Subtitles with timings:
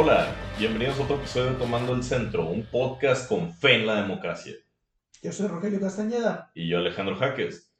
[0.00, 4.00] Hola, bienvenidos a otro episodio de Tomando el Centro, un podcast con fe en la
[4.00, 4.54] democracia.
[5.20, 7.72] Yo soy Rogelio Castañeda Y yo, Alejandro Jaques.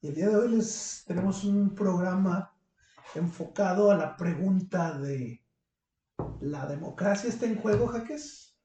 [0.00, 2.52] y el día de hoy les tenemos un programa
[3.14, 5.44] enfocado a la pregunta de
[6.40, 8.58] ¿la democracia está en juego, Jaques?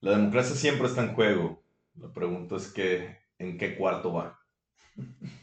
[0.00, 1.62] La democracia siempre está en juego.
[1.94, 4.40] La pregunta es que, ¿en qué cuarto va?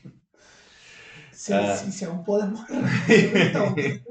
[1.45, 1.75] Si, Ah.
[1.77, 2.59] si- si aún podemos.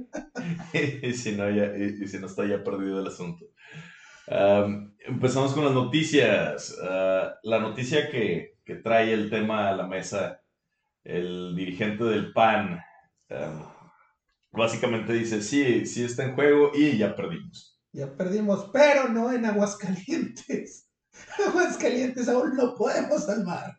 [1.02, 3.46] y, si no, ya, y, y si no está ya perdido el asunto.
[4.28, 6.76] Am, empezamos con las noticias.
[6.80, 10.38] Ah, la noticia que, que trae el tema a la mesa,
[11.02, 12.78] el dirigente del PAN,
[13.30, 13.64] am,
[14.52, 17.80] básicamente dice, sí, sí está en juego y ya perdimos.
[17.92, 20.88] ya perdimos, pero no en Aguascalientes.
[21.48, 23.76] Aguascalientes aún lo podemos salvar.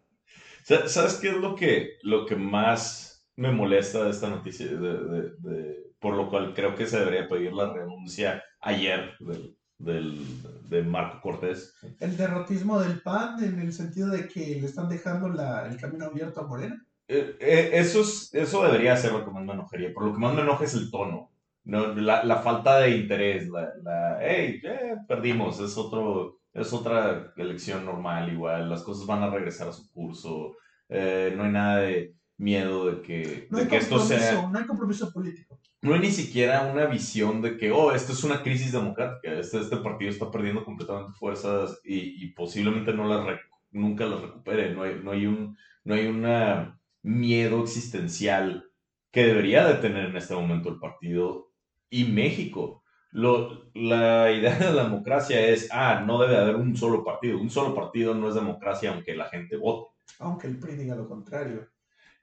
[0.63, 3.05] Sa- ¿Sabes qué es lo que, lo que más
[3.38, 4.67] me molesta de esta noticia?
[4.67, 9.57] De, de- de- por lo cual creo que se debería pedir la renuncia ayer del,
[9.79, 11.73] del- de Marco Cortés.
[11.99, 16.05] El derrotismo del PAN en el sentido de que le están dejando la- el camino
[16.05, 16.85] abierto a Morena.
[17.07, 19.93] Eh, eh, eso, es, eso debería ser lo que más me enojaría.
[19.93, 21.32] Por lo que más me enoja es el tono.
[21.63, 23.48] No, la, la falta de interés.
[23.49, 25.60] La, la hey, eh, perdimos.
[25.60, 28.70] Es, otro, es otra elección normal igual.
[28.70, 30.55] Las cosas van a regresar a su curso.
[30.90, 34.48] No hay nada de miedo de que, No de que esto sea...
[34.48, 35.60] no hay compromiso político.
[35.82, 39.60] no hay ni siquiera una visión de que, oh, esto es una crisis democrática, este,
[39.60, 43.40] este partido está perdiendo completamente fuerzas y, y posiblemente no las
[43.72, 44.74] nunca las recupere.
[44.74, 48.72] No hay, no hay un no hay una miedo existencial
[49.12, 51.52] que debería de tener en este momento el partido
[51.90, 52.84] y México.
[53.12, 57.40] Lo, la idea de la democracia es, ah, no debe haber un solo partido.
[57.40, 59.91] Un solo partido no es democracia aunque la gente vote.
[60.20, 61.70] Aunque el PRI diga lo contrario.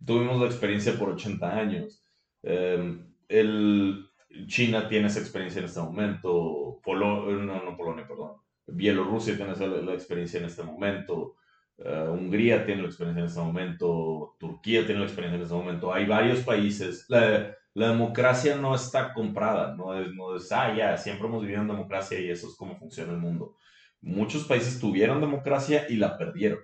[0.05, 2.05] Tuvimos la experiencia por 80 años.
[2.42, 4.06] Eh, el,
[4.47, 6.81] China tiene esa experiencia en este momento.
[6.82, 8.32] Polo, no, no Polonia, perdón.
[8.66, 11.37] Bielorrusia tiene esa, la experiencia en este momento.
[11.78, 14.37] eh, Hungría tiene la experiencia en este momento.
[14.38, 15.93] Turquía tiene la experiencia en este momento.
[15.93, 17.06] Hay varios países.
[17.09, 19.75] La, la democracia no está comprada.
[19.77, 22.77] No es, no es, ah, ya, siempre hemos vivido en democracia y eso es como
[22.77, 23.56] funciona el mundo.
[24.00, 26.59] Muchos países tuvieron democracia y la perdieron.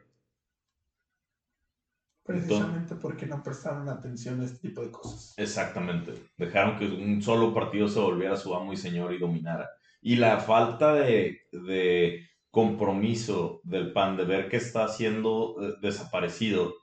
[2.29, 5.33] Precisamente porque no prestaron atención a este tipo de cosas.
[5.39, 6.13] Exactamente.
[6.37, 9.71] Dejaron que un solo partido se volviera su amo y señor y dominara.
[10.03, 16.75] Y la falta de, de compromiso del PAN de ver que está siendo eh, desaparecido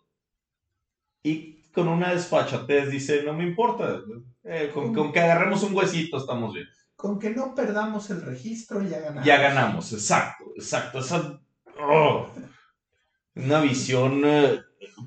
[1.22, 4.00] y con una desfachatez dice, no me importa,
[4.44, 6.68] eh, con, con que agarremos un huesito estamos bien.
[6.96, 9.26] Con que no perdamos el registro ya ganamos.
[9.26, 11.00] Ya ganamos, exacto, exacto.
[11.00, 11.40] Esa,
[11.82, 12.30] oh,
[13.36, 14.60] una visión eh,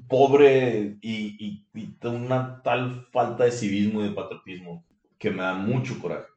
[0.08, 1.64] pobre y, y-
[2.08, 4.84] una tal falta de civismo y de patriotismo
[5.18, 6.28] que me da mucho coraje.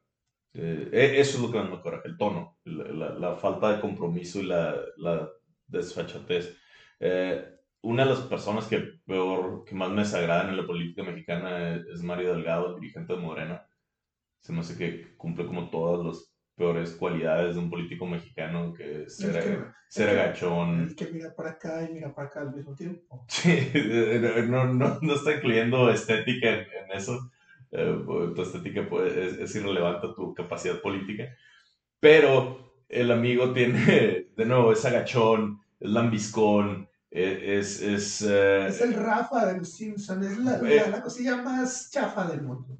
[0.53, 4.40] Eh, e- eso es lo que me da coraje, el tono, la, falta de compromiso
[4.40, 5.30] y la, la
[5.68, 6.57] desfachatez.
[7.00, 7.46] Eh,
[7.81, 11.85] una de las personas que peor, que más me desagradan en la política mexicana es,
[11.88, 13.66] es Mario Delgado, el dirigente de Morena.
[14.41, 16.31] Se me hace que cumple como todas las
[16.62, 20.82] peores cualidades de un político mexicano, que es ser, El que- ser el que- agachón.
[20.90, 23.26] El que mira para acá y mira para acá al mismo tiempo.
[23.28, 23.72] Sí,
[24.48, 27.32] no, no, no está incluyendo estética en, en eso.
[27.72, 27.96] Eh,
[28.36, 31.24] tu estética puede- es, es irrelevante a tu capacidad política.
[32.00, 37.82] Pero el amigo tiene, de nuevo, es agachón, es lambiscón, eh, es...
[37.82, 42.28] es, eh, Es el Rafa de los Simpsons, es la, la, la cosilla más chafa
[42.28, 42.78] del mundo.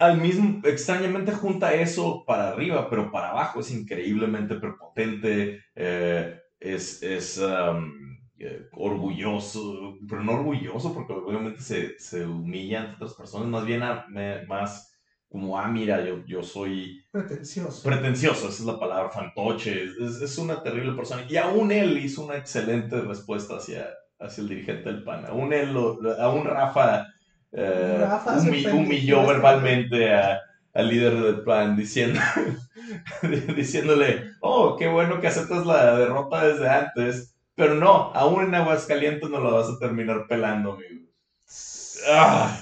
[0.00, 7.02] Al mismo, extrañamente junta eso para arriba, pero para abajo es increíblemente prepotente, eh, es,
[7.02, 7.40] es
[8.38, 13.82] eh, orgulloso, pero no orgulloso porque obviamente se, se humilla ante otras personas, más bien
[13.82, 14.88] a- me- más
[15.28, 17.82] como, ah, mira, yo, yo soy Pretencioso.
[17.88, 21.24] pretencioso, esa es la palabra, fantoche, es, es una terrible persona.
[21.28, 25.72] Y aún él hizo una excelente respuesta hacia, hacia el dirigente del PAN, aún él,
[25.72, 27.06] lo- aún Rafa,
[27.52, 30.40] eh, humi- humilló este verbalmente a-
[30.74, 32.18] al líder del PAN diciendo,
[33.56, 39.28] diciéndole, oh, qué bueno que aceptas la derrota desde antes, pero no, aún en Aguascalientes
[39.28, 41.06] no la vas a terminar pelando, amigo.
[42.10, 42.56] Ah.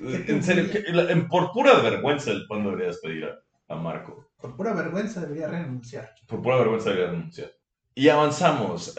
[0.00, 0.68] En serio,
[1.08, 4.28] en- por pura vergüenza el PAN debería despedir a, a Marco.
[4.40, 6.10] Por pura vergüenza debería renunciar.
[6.26, 7.52] Por pura vergüenza debería renunciar.
[7.94, 8.94] Y avanzamos.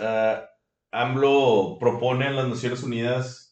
[0.92, 3.45] AMLO propone en las Naciones Unidas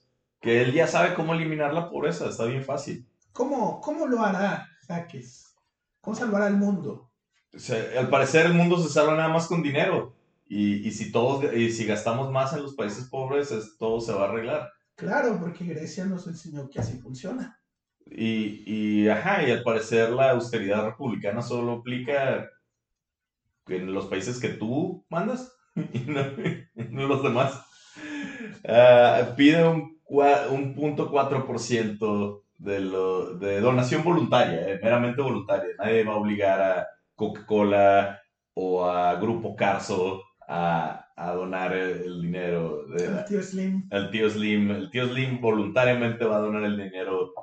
[0.43, 2.27] que él ya sabe cómo eliminar la pobreza.
[2.29, 3.07] Está bien fácil.
[3.31, 5.55] ¿Cómo, cómo lo hará, Jaques?
[6.01, 7.09] ¿Cómo salvará al mundo?
[7.55, 10.13] O sea, al parecer el mundo se salva nada más con dinero.
[10.45, 14.11] Y, y si todos y si gastamos más en los países pobres, es- todo se
[14.11, 14.69] va a arreglar.
[14.95, 17.57] Claro, porque Grecia nos enseñó que así funciona.
[18.05, 22.49] Y, y, ajá, y al parecer la austeridad republicana solo aplica
[23.67, 25.53] en los países que tú mandas
[25.93, 26.21] y no,
[26.89, 27.63] no los demás.
[28.67, 35.69] Ah, pide un, un punto 4% de, lo, de donación voluntaria, eh, meramente voluntaria.
[35.77, 38.21] Nadie va a obligar a Coca-Cola
[38.53, 42.85] o a Grupo Carso a, a donar el, dinero.
[42.97, 43.87] el tío Slim.
[43.89, 44.71] El tío Slim.
[44.71, 47.33] El tío Slim voluntariamente va a donar el dinero,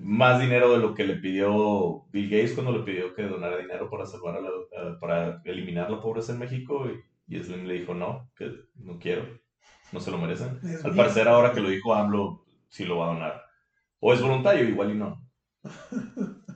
[0.00, 3.88] más dinero de lo que le pidió Bill Gates cuando le pidió que donara dinero
[3.88, 4.38] para salvar
[5.00, 6.86] para eliminar la pobreza en México.
[6.86, 9.24] Y, y, Slim le dijo no, que no quiero,
[9.92, 10.60] no se lo merecen.
[10.84, 13.42] Al parecer ahora que lo dijo AMLO, sí lo va a donar.
[14.00, 15.22] O es voluntario, igual y no.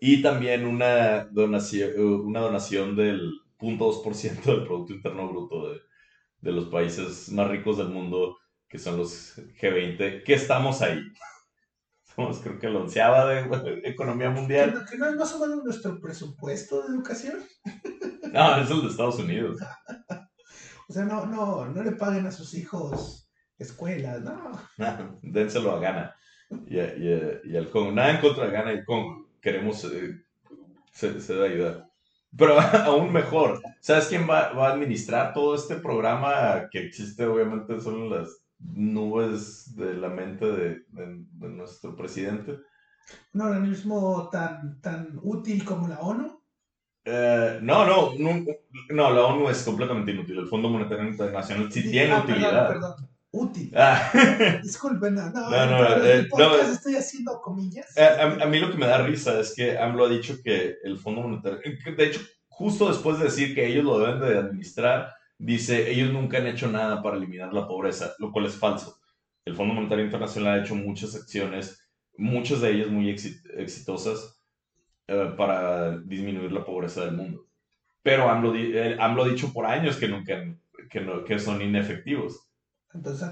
[0.00, 5.80] Y también una donación, una donación del 0.2% del Producto Interno Bruto de,
[6.40, 8.38] de los países más ricos del mundo,
[8.68, 11.00] que son los G20, que estamos ahí.
[12.14, 14.84] Somos creo que la onceava de economía mundial.
[14.90, 17.38] ¿Que no, es más o menos nuestro presupuesto de educación?
[18.30, 19.58] No, es el de Estados Unidos.
[20.88, 24.58] O sea, no, no, no le paguen a sus hijos escuelas, no.
[24.78, 26.16] no dénselo a Gana
[26.66, 27.92] y, y, al Congo.
[27.92, 29.28] Nada en contra de Gana y Congo.
[29.40, 30.16] Queremos eh,
[30.92, 31.88] ser, ser ayudar.
[32.36, 37.26] Pero aún mejor, ¿sabes quién va, va, a administrar todo este programa que existe?
[37.26, 42.58] Obviamente son las nubes de la mente de, de, nuestro presidente.
[43.32, 46.37] ¿Un organismo tan, tan útil como la ONU?
[47.10, 48.12] Eh, no, no,
[48.90, 50.40] no, la ONU es completamente inútil.
[50.40, 52.68] El Fondo Monetario Internacional sí, tiene ah, utilidad.
[52.68, 53.72] Perdón, útil.
[53.74, 54.12] Ah.
[54.62, 56.28] Disculpen, no, no, no, no, eh,
[56.70, 57.96] estoy haciendo comillas.
[57.96, 60.76] Eh, a, a, mí lo que me da risa es que AMLO ha dicho que
[60.84, 61.60] el Fondo Monetario,
[61.96, 66.36] de hecho, justo después de decir que ellos lo deben de administrar, dice, ellos nunca
[66.36, 68.98] han hecho nada para eliminar la pobreza, lo cual es falso.
[69.46, 71.80] El Fondo Monetario Internacional ha hecho muchas acciones,
[72.18, 74.37] muchas de ellas muy exitosas,
[75.08, 77.46] eh, para disminuir la pobreza del mundo.
[78.02, 78.52] Pero AMLO,
[79.00, 80.34] AMLO ha dicho por años que nunca
[80.88, 82.48] que, no, que son inefectivos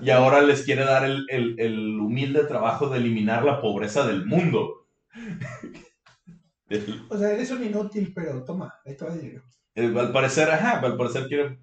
[0.03, 4.27] y ahora les quiere dar el, el, el, humilde trabajo de eliminar la pobreza del
[4.27, 4.87] mundo.
[7.09, 9.41] o sea, eres un inútil, pero toma, ahí te
[9.75, 11.59] eh, Al parecer, ajá, al parecer quiere,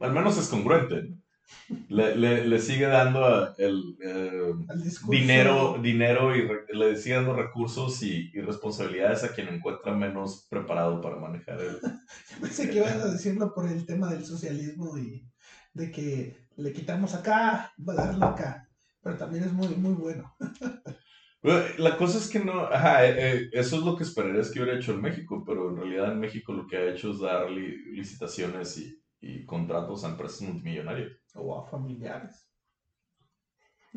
[0.00, 1.10] al menos es congruente.
[1.88, 4.52] Le, le, le, sigue dando el, eh,
[5.08, 11.00] dinero, dinero y le sigue dando recursos y, y, responsabilidades a quien encuentra menos preparado
[11.00, 11.80] para manejar el...
[11.80, 11.80] Yo
[12.40, 15.28] pensé que ibas a decirlo por el tema del socialismo y
[15.72, 18.68] de que le quitamos acá, va a darle acá.
[19.02, 20.34] Pero también es muy, muy bueno.
[21.78, 24.76] La cosa es que no, ajá, eh, eh, eso es lo que esperarías que hubiera
[24.76, 28.76] hecho en México, pero en realidad en México lo que ha hecho es dar licitaciones
[28.78, 31.12] y, y, contratos a empresas multimillonarias.
[31.34, 32.48] O a familiares.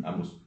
[0.04, 0.42] Ambos.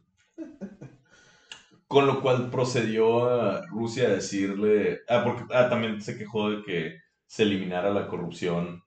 [1.87, 6.63] Con lo cual procedió a Rusia a decirle, ah, porque ah, también se quejó de
[6.63, 8.83] que se eliminara la corrupción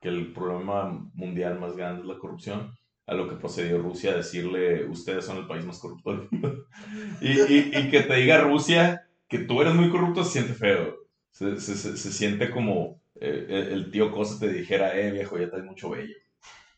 [0.00, 2.72] que el problema mundial más grande es la corrupción,
[3.06, 6.64] a lo que procedió Rusia a decirle, ustedes son el país más corrupto del mundo.
[7.20, 10.96] y, y, que te diga Rusia que tú eres muy corrupto se siente feo.
[11.30, 15.62] Se, se, se, siente como eh, el tío Cosa te dijera, eh viejo, ya estás
[15.64, 16.16] mucho bello.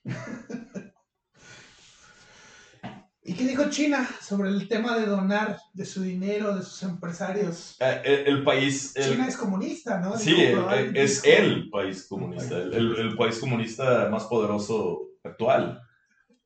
[3.24, 7.76] ¿Y qué dijo China sobre el tema de donar de su dinero, de sus empresarios?
[7.78, 8.94] Eh, el, país...
[8.94, 10.18] China es comunista, ¿no?
[10.18, 15.80] Sí, eh, es el país comunista, el, país comunista más poderoso actual.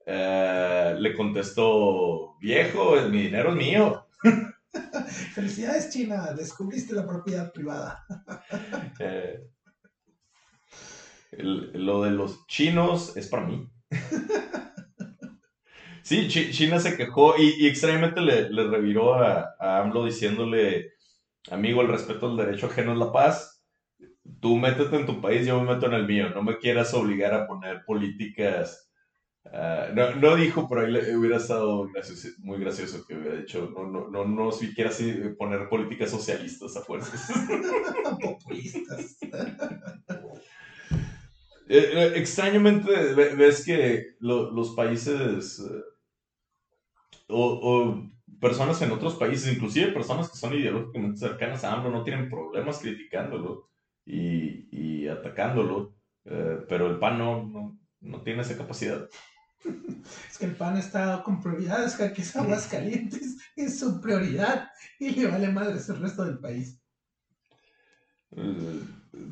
[0.05, 4.07] Eh, le contestó, viejo, mi dinero es mío.
[5.35, 8.05] Felicidades, China, descubriste la propiedad privada.
[11.39, 13.69] lo de los chinos es para mí.
[16.07, 20.93] Sí, China se quejó y, extrañamente le, reviró a, AMLO diciéndole,
[21.51, 23.65] amigo, el respeto al derecho ajeno es la paz.
[24.41, 26.31] Tú métete en tu país, yo me meto en el mío.
[26.31, 28.89] No me quieras obligar a poner políticas.
[29.53, 31.91] Ah, no, dijo, pero ahí le, hubiera estado
[32.39, 36.83] muy gracioso que hubiera dicho, no, no, no, no siquiera así poner políticas socialistas a
[36.83, 37.29] fuerzas.
[38.23, 39.19] Populistas.
[41.69, 45.83] Eh, eh, extrañamente ves que los países eh,
[47.29, 48.09] o,
[48.41, 52.79] personas en otros países, inclusive personas que son ideológicamente cercanas a AMLO, no tienen problemas
[52.79, 53.69] criticándolo
[54.05, 59.09] y, y atacándolo, eh, pero el PAN no, no, tiene esa capacidad.
[60.31, 64.71] Es que el PAN está con prioridades, que aquí es aguas calientes, es su prioridad
[65.01, 66.81] y le vale madre el resto del país.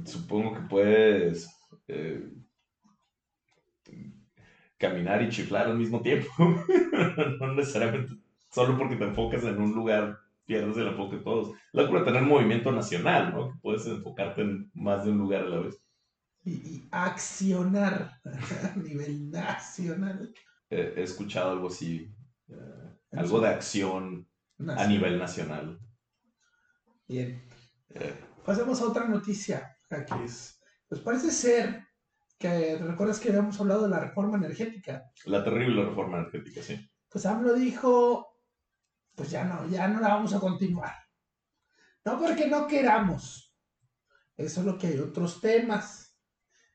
[0.04, 1.53] Supongo que puedes
[1.88, 2.30] eh,
[4.78, 6.28] caminar y chiflar al mismo tiempo.
[7.40, 8.14] no necesariamente
[8.50, 11.56] solo porque te enfocas en un lugar pierdes el enfoque de todos.
[11.72, 13.52] La cura tener movimiento nacional, ¿no?
[13.52, 15.80] Que puedes enfocarte en más de un lugar a la vez.
[16.44, 20.34] Y, accionar a nivel nacional.
[20.68, 22.14] he escuchado algo así,
[22.48, 24.28] eh, algo de acción
[24.68, 25.78] a nivel nacional.
[27.08, 27.42] Bien.
[27.90, 28.14] Eh.
[28.44, 29.76] Pasemos a otra noticia,
[30.22, 30.53] es
[30.94, 31.88] Pues parece ser
[32.38, 35.10] que, ¿recuerdas que habíamos hablado de la reforma energética?
[35.24, 36.88] La terrible reforma energética, sí.
[37.08, 38.38] Pues AMLO dijo,
[39.16, 40.94] pues ya no, ya no la vamos a continuar.
[42.04, 43.56] No porque no queramos.
[44.36, 46.16] Eso es lo que hay otros temas.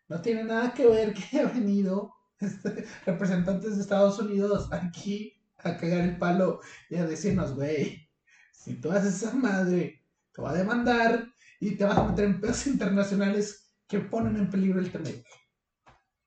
[0.09, 5.77] No tiene nada que ver que ha venido este, representantes de Estados Unidos aquí a
[5.77, 6.59] cagar el palo
[6.89, 8.11] y a decirnos, güey,
[8.51, 11.25] si tú haces esa madre, te va a demandar
[11.61, 15.09] y te vas a meter en pedos internacionales que ponen en peligro el tema.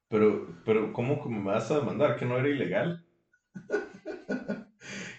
[0.09, 2.16] Pero, pero, ¿cómo me vas a demandar?
[2.16, 3.07] ¿Que no era ilegal?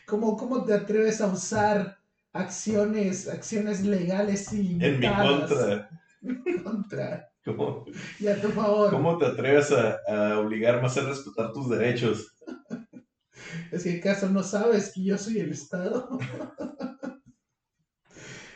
[0.06, 1.98] ¿Cómo, ¿Cómo te atreves a usar
[2.34, 5.90] acciones, acciones legales y En mi contra.
[6.22, 7.30] En mi contra.
[7.44, 7.86] ¿Cómo?
[8.20, 8.92] Y a tu favor.
[8.92, 12.36] ¿Cómo te atreves a, a obligarme a hacer respetar tus derechos?
[13.72, 16.20] Es que acaso no sabes que yo soy el Estado.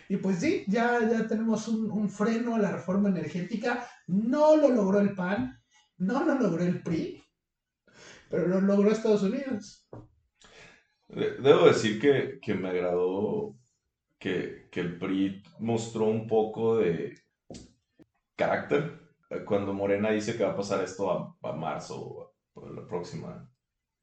[0.10, 3.88] Y pues sí, ya, ya tenemos un, freno a la reforma energética.
[4.08, 5.60] No lo logró el PAN,
[5.98, 7.24] no lo logró el PRI,
[8.30, 9.88] pero lo logró Estados Unidos.
[11.10, 13.56] Debo decir que, me agradó
[14.20, 17.16] que, el PRI mostró un poco de
[18.36, 19.00] carácter
[19.46, 23.50] cuando Morena dice que va a pasar esto a, a marzo o la próxima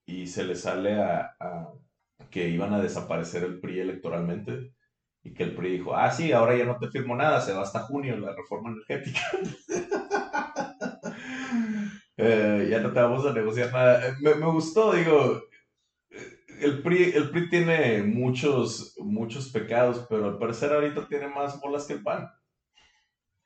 [0.06, 1.37] y se le sale a,
[2.30, 4.75] que iban a desaparecer el PRI electoralmente
[5.25, 7.62] y que el PRI dijo, ah, sí, ahora ya no te firmo nada, se va
[7.62, 9.21] hasta junio la reforma energética.
[12.16, 14.07] Eh, ya no te vamos a negociar nada.
[14.07, 15.43] Eh, me, me, gustó, digo,
[16.61, 21.87] el PRI, el PRI tiene muchos, muchos pecados, pero al parecer ahorita tiene más bolas
[21.87, 22.28] que el PAN.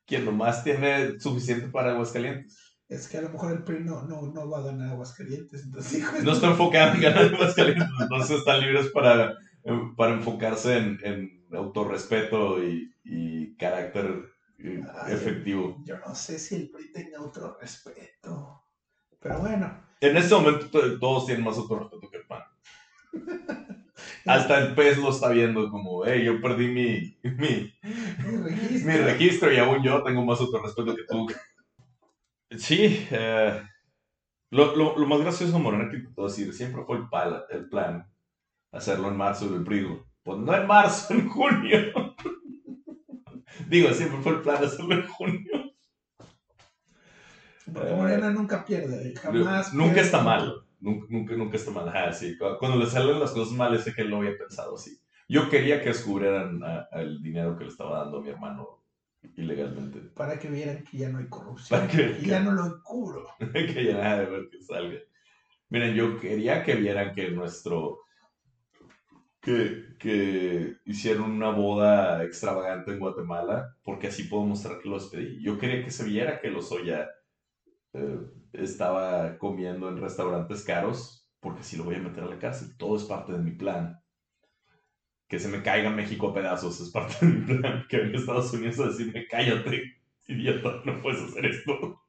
[0.07, 4.51] Quien nomás tiene suficiente para Aguascalientes es que a lo mejor el PRI no, no,
[4.51, 5.65] va a ganar Aguascalientes.
[5.65, 9.37] Entonces, no está enfocado en ganar Aguascalientes, entonces están libres para,
[9.97, 14.25] para enfocarse en, en autorrespeto y, y carácter
[14.59, 15.77] eh, efectivo.
[15.85, 18.63] Yo, no sé si el PRI tenga autorrespeto,
[19.21, 19.85] pero bueno.
[20.01, 22.43] En este momento todos tienen más autorrespeto que el PAN.
[24.27, 27.73] Hasta el pez lo está viendo como, hey, yo perdí mi, mi,
[28.85, 31.27] mi registro y aún yo tengo más autorrespeto que tú.
[32.57, 33.63] Sí, eh,
[34.51, 37.07] lo, lo, lo, más gracioso, Morena, que puedo decir, siempre fue el,
[37.51, 38.07] el plan
[38.73, 40.01] hacerlo en marzo del PRI.
[40.23, 41.79] Pues no en marzo, en junio.
[43.69, 45.75] Digo, siempre fue el plan hacerlo en junio.
[47.73, 49.75] Porque Morena nunca pierde, jamás.
[49.75, 50.65] Nunca está mal.
[50.81, 51.89] Nunca, nunca, está mal.
[51.89, 52.37] Ah, sí.
[52.59, 54.99] Cuando le salen las cosas mal, ese que él lo había pensado así.
[55.29, 56.61] Yo quería que descubrieran
[56.93, 58.83] el dinero que le estaba dando a mi hermano
[59.37, 59.99] ilegalmente.
[60.15, 61.87] Para que vieran que ya no hay corrupción.
[61.89, 63.27] que, ya no lo encubro.
[63.53, 64.99] que ya nada de ver que salga.
[65.69, 68.01] Miren, yo quería que vieran que nuestro.
[69.49, 75.43] Que, que hicieron una boda extravagante en Guatemala, porque así puedo mostrar que los pedí.
[75.43, 77.09] Yo quería que se viera que los Oya
[77.95, 78.21] eh,
[78.53, 82.77] estaba comiendo en restaurantes caros, porque si lo voy a meter a la cárcel.
[82.77, 83.99] Todo es parte de mi plan
[85.29, 86.81] que se me caiga México a pedazos.
[86.81, 87.87] Es parte de mi plan.
[87.89, 92.03] Que en Estados Unidos a decirme, cállate, idiota, no puedes hacer esto.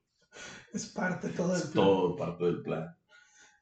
[0.74, 1.74] Es parte todo del plan.
[1.74, 2.96] Todo parte del plan.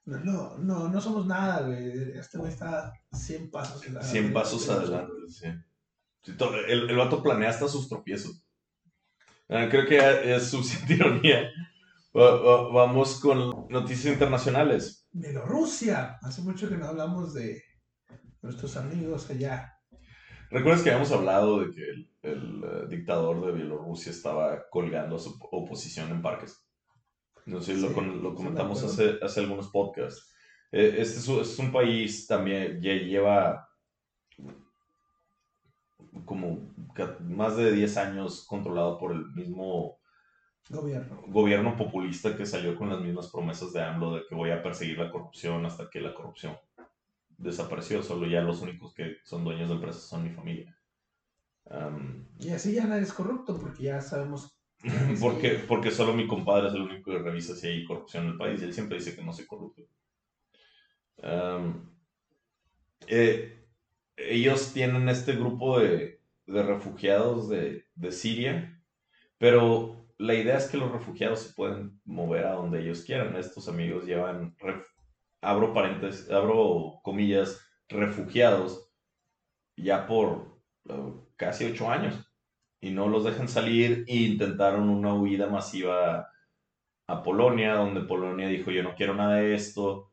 [0.07, 2.17] No, no, no, somos nada, güey.
[2.17, 4.07] Este güey está 100 pasos adelante.
[4.07, 5.47] 100 pasos adelante, sí.
[6.67, 8.41] el, el vato planea hasta sus tropiezos.
[9.49, 11.49] Ah, creo que es suficiente ironía.
[12.13, 15.07] vamos con noticias internacionales.
[15.11, 16.17] Bielorrusia.
[16.21, 17.61] Hace mucho que no hablamos de,
[18.41, 19.73] nuestros amigos allá.
[20.49, 21.81] ¿Recuerdas que habíamos hablado de que
[22.21, 26.65] el, eh, dictador de Bielorrusia estaba colgando a su oposición en parques?
[27.47, 30.29] No sé, lo, lo, comentamos hace, hace, algunos podcasts.
[30.69, 33.69] Eh, este es, un país también, ya lleva
[36.25, 36.73] como
[37.21, 39.97] más de 10 años controlado por el mismo
[40.69, 41.23] gobierno.
[41.27, 44.97] gobierno populista que salió con las mismas promesas de AMLO de que voy a perseguir
[44.97, 46.57] la corrupción hasta que la corrupción
[47.37, 50.77] desapareció, solo ya los únicos que son dueños de empresas son mi familia.
[52.39, 54.56] y así ya nadie es corrupto, porque ya sabemos.
[55.21, 58.37] porque, porque solo mi compadre es el único que revisa si hay corrupción en el
[58.37, 59.83] país y él siempre dice que no soy corrupto.
[63.07, 63.65] Eh,
[64.17, 68.81] ellos tienen este grupo de, de refugiados de, de, Siria,
[69.37, 73.35] pero la idea es que los refugiados se pueden mover a donde ellos quieran.
[73.35, 74.55] Estos amigos llevan
[75.41, 78.91] abro paréntesis, abro comillas, refugiados
[79.75, 82.26] ya por eh, casi ocho años
[82.79, 86.29] y no los dejan salir e intentaron una huida masiva
[87.07, 90.11] a Polonia, donde Polonia dijo yo no quiero nada de esto.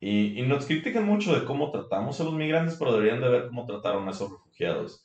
[0.00, 3.46] Y, y, nos critican mucho de cómo tratamos a los migrantes, pero deberían de ver
[3.46, 5.04] cómo trataron a esos refugiados.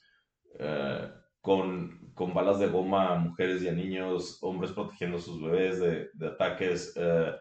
[0.59, 5.41] Eh, con, con, balas de goma a mujeres y a niños, hombres protegiendo a sus
[5.41, 6.93] bebés de, de ataques.
[6.95, 7.31] Eh,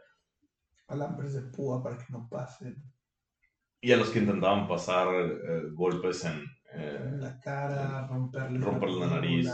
[0.88, 2.76] Alambres de púa para que no pasen.
[3.80, 9.06] Y a los que intentaban pasar eh, golpes en, en la cara, romperle, romperle la,
[9.06, 9.50] nariz.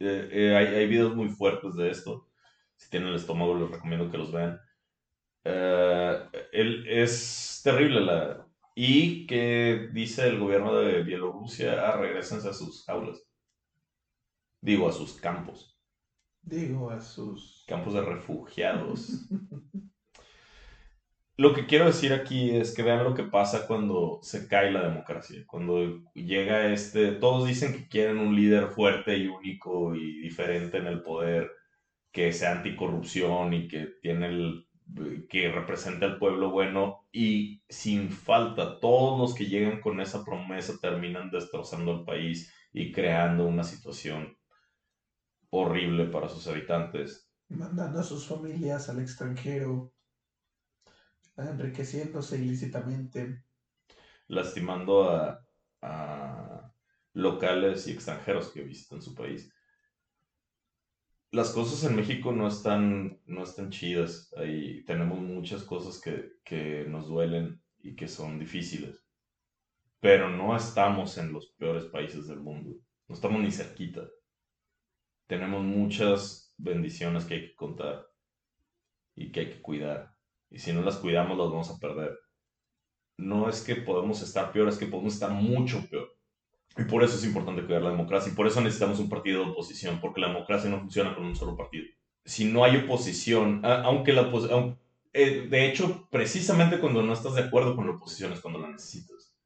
[0.00, 2.28] hay, hay videos muy fuertes de esto.
[2.76, 4.60] Si tienen el estómago, les recomiendo que los vean.
[6.52, 8.46] él, es terrible la,
[8.78, 13.26] y que dice el gobierno de Bielorrusia, ah, regresense a sus aulas.
[14.60, 15.80] Digo, a sus campos.
[16.42, 17.64] Digo, a sus...
[17.66, 19.26] Campos de refugiados.
[21.36, 24.88] lo que quiero decir aquí es que vean lo que pasa cuando se cae la
[24.88, 25.44] democracia.
[25.46, 27.12] Cuando llega este...
[27.12, 31.50] Todos dicen que quieren un líder fuerte y único y diferente en el poder,
[32.10, 34.66] que sea anticorrupción y que tiene el
[35.28, 40.74] que representa al pueblo bueno y sin falta todos los que llegan con esa promesa
[40.80, 44.36] terminan destrozando el país y creando una situación
[45.50, 47.28] horrible para sus habitantes.
[47.48, 49.92] Mandando a sus familias al extranjero,
[51.36, 53.44] enriqueciéndose ilícitamente.
[54.28, 55.44] Lastimando a,
[55.82, 56.72] a
[57.12, 59.52] locales y extranjeros que visitan su país
[61.36, 64.32] las cosas en México no están, no están chidas.
[64.38, 69.04] Ahí tenemos muchas cosas que, nos duelen y que son difíciles.
[70.00, 72.78] Pero no estamos en los peores países del mundo.
[73.06, 74.08] No estamos ni cerquita.
[75.26, 78.06] Tenemos muchas bendiciones que hay que contar
[79.14, 80.15] y que hay que cuidar.
[80.56, 82.18] Y si no las cuidamos, las vamos a perder.
[83.18, 86.16] No es que podemos estar peor, es que podemos estar mucho peor.
[86.78, 88.32] Y por eso es importante cuidar la democracia.
[88.32, 91.36] Y por eso necesitamos un partido de oposición, porque la democracia no funciona con un
[91.36, 91.84] solo partido.
[92.24, 94.78] Si no hay oposición, aunque la oposición...
[95.12, 98.70] Eh, de hecho, precisamente cuando no estás de acuerdo con la oposición es cuando la
[98.70, 99.36] necesitas.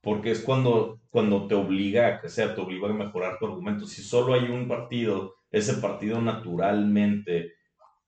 [0.00, 3.86] Porque es cuando, cuando te obliga a crecer, te obliga a mejorar tu argumento.
[3.86, 7.56] Si solo hay un partido, ese partido naturalmente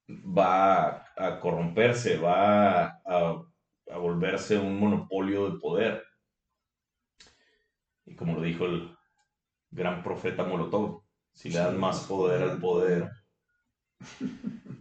[0.09, 3.44] va a, corromperse, va a,
[3.90, 6.09] a volverse un monopolio de poder
[8.09, 8.90] y como lo dijo el
[9.71, 11.03] gran profeta Molotov,
[11.35, 13.11] si le das más poder al poder,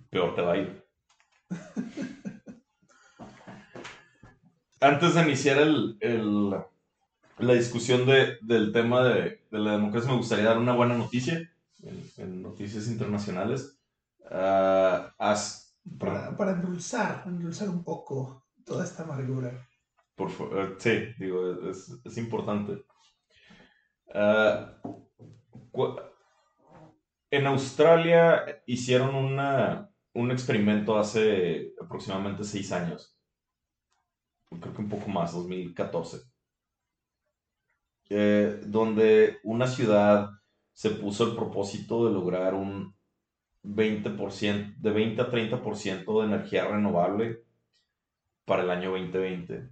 [0.10, 0.84] peor te va a ir.
[4.80, 6.52] Antes de iniciar el, el,
[7.40, 11.52] la discusión de, del tema de, de, la democracia, me gustaría dar una buena noticia
[12.18, 13.77] en, noticias internacionales.
[14.30, 15.10] Uh,
[15.98, 19.68] para, para endulzar, endulzar un poco toda esta amargura.
[20.16, 22.86] Por, uh, sí, digo, es, es importante.
[24.14, 24.82] Ah,
[27.30, 33.18] en Australia hicieron una, un experimento hace aproximadamente seis años.
[34.50, 36.22] Creo que un poco más, 2014.
[38.10, 40.30] Eh, donde una ciudad
[40.72, 42.96] se puso el propósito de lograr un
[43.68, 47.44] 20%, de 20 a 30% de energía renovable
[48.46, 49.70] para el año 2020.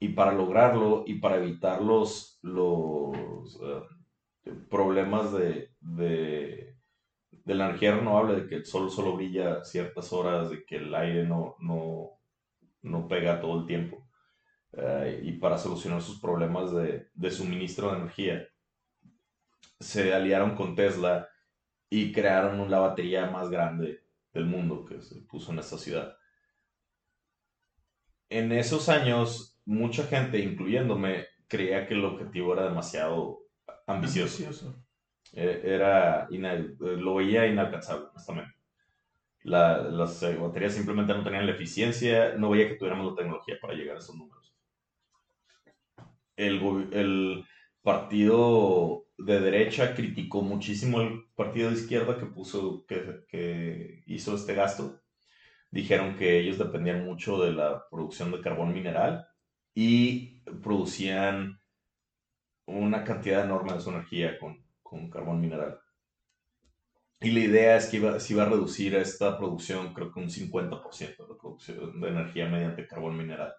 [0.00, 6.76] Y para lograrlo y para evitar los, los eh, problemas de, de,
[7.32, 10.94] de, la energía renovable, de que el sol solo brilla ciertas horas, de que el
[10.94, 12.10] aire no, no,
[12.82, 14.06] no pega todo el tiempo,
[14.72, 18.46] eh, y para solucionar sus problemas de, de suministro de energía,
[19.80, 21.28] se aliaron con Tesla
[21.90, 26.16] y crearon la batería más grande del mundo que se puso en esta ciudad.
[28.28, 33.40] En esos años mucha gente, incluyéndome, creía que el objetivo era demasiado
[33.86, 34.74] ambicioso.
[35.32, 38.54] Eh, era eh, lo veía inalcanzable, honestamente.
[39.42, 43.74] las eh, baterías simplemente no tenían la eficiencia, no veía que tuviéramos la tecnología para
[43.74, 44.54] llegar a esos números.
[46.36, 47.44] El, el
[47.82, 54.54] partido de derecha criticó muchísimo el partido de izquierda que puso, que, que hizo este
[54.54, 55.00] gasto.
[55.70, 59.26] Dijeron que ellos dependían mucho de la producción de carbón mineral
[59.74, 61.60] y producían
[62.64, 65.80] una cantidad enorme de su energía con, con carbón mineral.
[67.20, 70.30] Y la idea es que iba, se iba a reducir esta producción, creo que un
[70.30, 73.52] 50% de producción de energía mediante carbón mineral.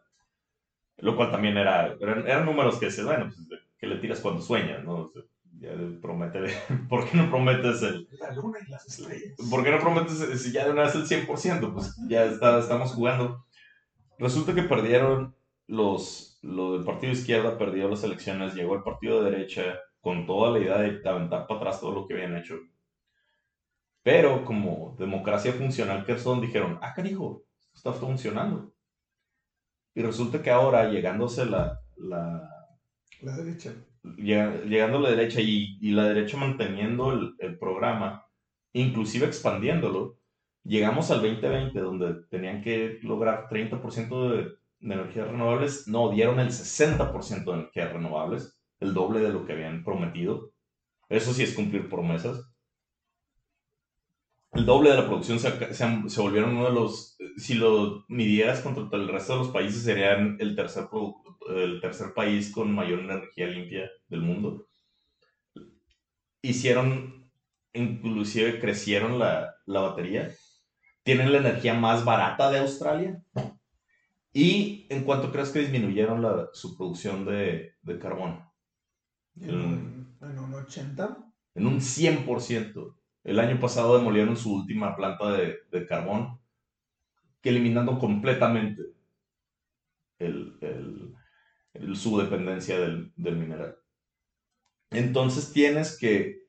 [0.98, 4.84] Lo cual también era, eran, números que se bueno, pues, que le tiras cuando sueñas,
[4.84, 5.12] ¿no?
[5.60, 6.40] Ya promete,
[6.90, 8.08] ¿por qué no prometes el...
[8.20, 9.36] La luna y las estrellas.
[9.50, 11.74] ¿Por qué no prometes si ya de una vez el 100%?
[11.74, 13.46] Pues ya está, estamos jugando.
[14.18, 15.36] Resulta que perdieron
[15.68, 20.52] los, lo del partido izquierda perdió las elecciones, llegó el partido de derecha con toda
[20.52, 22.56] la idea de aventar para atrás todo lo que habían hecho.
[24.02, 28.74] Pero como democracia funcional que son, dijeron, ah, carijo, está funcionando.
[29.94, 31.80] Y resulta que ahora, llegándose la...
[31.98, 32.50] La,
[33.22, 33.74] la derecha.
[34.04, 38.26] Llegando a la derecha y, la derecha manteniendo el, el, programa,
[38.74, 40.18] inclusive expandiéndolo,
[40.64, 44.44] llegamos al 2020, donde tenían que lograr 30% de,
[44.80, 45.88] de energías renovables.
[45.88, 50.52] No, dieron el 60% de energías renovables, el doble de lo que habían prometido.
[51.10, 52.50] Eso sí es cumplir promesas
[54.54, 58.88] el doble de la producción se, se, volvieron uno de los, si lo midieras contra
[58.98, 60.88] el resto de los países, serían el tercer,
[61.56, 64.66] el tercer país con mayor energía limpia del mundo.
[66.42, 67.32] Hicieron,
[67.74, 70.34] inclusive crecieron la, la batería.
[71.04, 73.24] Tienen la energía más barata de Australia.
[74.34, 78.44] ¿Y en cuánto crees que disminuyeron la, su producción de, de carbón?
[79.40, 81.18] En, en un 80.
[81.56, 82.99] En un 100%.
[83.24, 86.40] El año pasado demolieron su última planta de, carbón,
[87.42, 88.82] que eliminando completamente
[91.94, 93.78] su dependencia del, mineral.
[94.92, 96.44] Entonces tienes que,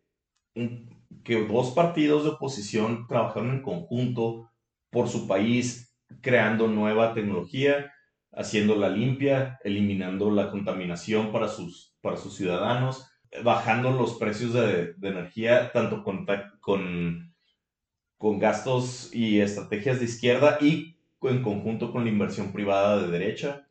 [0.54, 4.50] que dos partidos de oposición trabajaron en conjunto
[4.90, 7.92] por su país, creando nueva tecnología,
[8.32, 13.09] haciéndola limpia, eliminando la contaminación para sus, para sus ciudadanos
[13.44, 16.26] bajando los precios de, energía, tanto con,
[16.60, 17.32] con,
[18.18, 23.66] con, gastos y estrategias de izquierda y en conjunto con la inversión privada de derecha.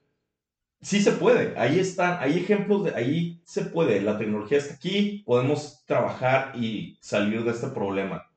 [0.81, 5.23] Sí se puede, ahí están, hay ejemplos de, ahí se puede, la tecnología está aquí,
[5.25, 8.31] podemos trabajar y salir de este problema.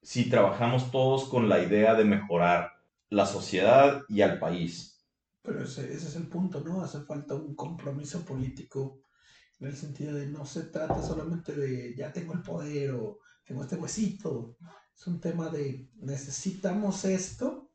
[0.00, 2.72] Si trabajamos todos con la idea de mejorar
[3.10, 5.04] la sociedad y al país.
[5.42, 6.80] Pero ese, ese es el punto, ¿no?
[6.80, 9.02] Hace falta un compromiso político
[9.60, 13.62] en el sentido de no se trata solamente de ya tengo el poder o tengo
[13.62, 14.56] este huesito.
[14.94, 17.70] Es un tema de necesitamos esto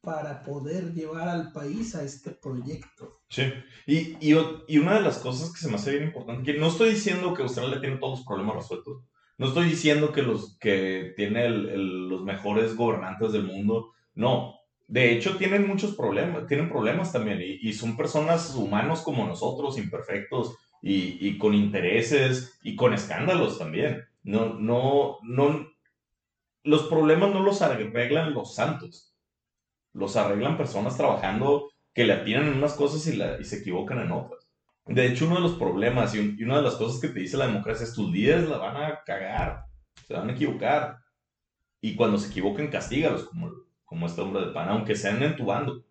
[0.00, 3.20] para poder llevar al país a este proyecto.
[3.28, 3.42] Sí,
[3.86, 6.90] y, y, una de las cosas que se me hace bien importante, que no estoy
[6.90, 9.04] diciendo que Australia tiene todos los problemas resueltos,
[9.36, 14.54] no estoy diciendo que, los, que tiene los mejores gobernantes del mundo, no,
[14.88, 19.78] de hecho tienen muchos problemas, tienen problemas también y, y, son personas humanos como nosotros,
[19.78, 24.04] imperfectos, y, con intereses y con escándalos también.
[24.22, 25.68] No, no, no,
[26.64, 29.14] los problemas no los arreglan los santos,
[29.92, 33.98] los arreglan personas trabajando que le atinan en unas cosas y, la, y se equivocan
[34.00, 34.48] en otras.
[34.86, 37.46] De hecho, uno de los problemas y, una de las cosas que te dice la
[37.46, 39.64] democracia es tus líderes la van a cagar,
[40.06, 40.98] se van a equivocar.
[41.80, 43.52] Y cuando se equivoquen, castígalos, como,
[43.84, 45.84] como este hombre de pan, aunque sean entubando.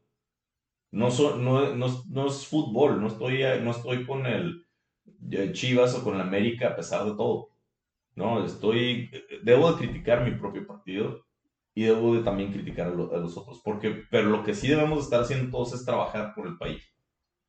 [0.92, 4.66] No, no, no, no, es fútbol, no estoy, no estoy con el,
[5.52, 7.50] Chivas o con la América a pesar de todo.
[8.16, 9.10] No, estoy,
[9.44, 11.26] debo de criticar mi propio partido
[11.74, 15.22] y debo de también criticar a, los otros, porque, pero lo que sí debemos estar
[15.22, 16.84] haciendo todos es trabajar por el país,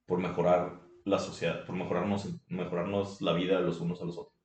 [0.06, 4.36] por mejorar la sociedad, por mejorarnos, mejorarnos la vida de los unos a los otros.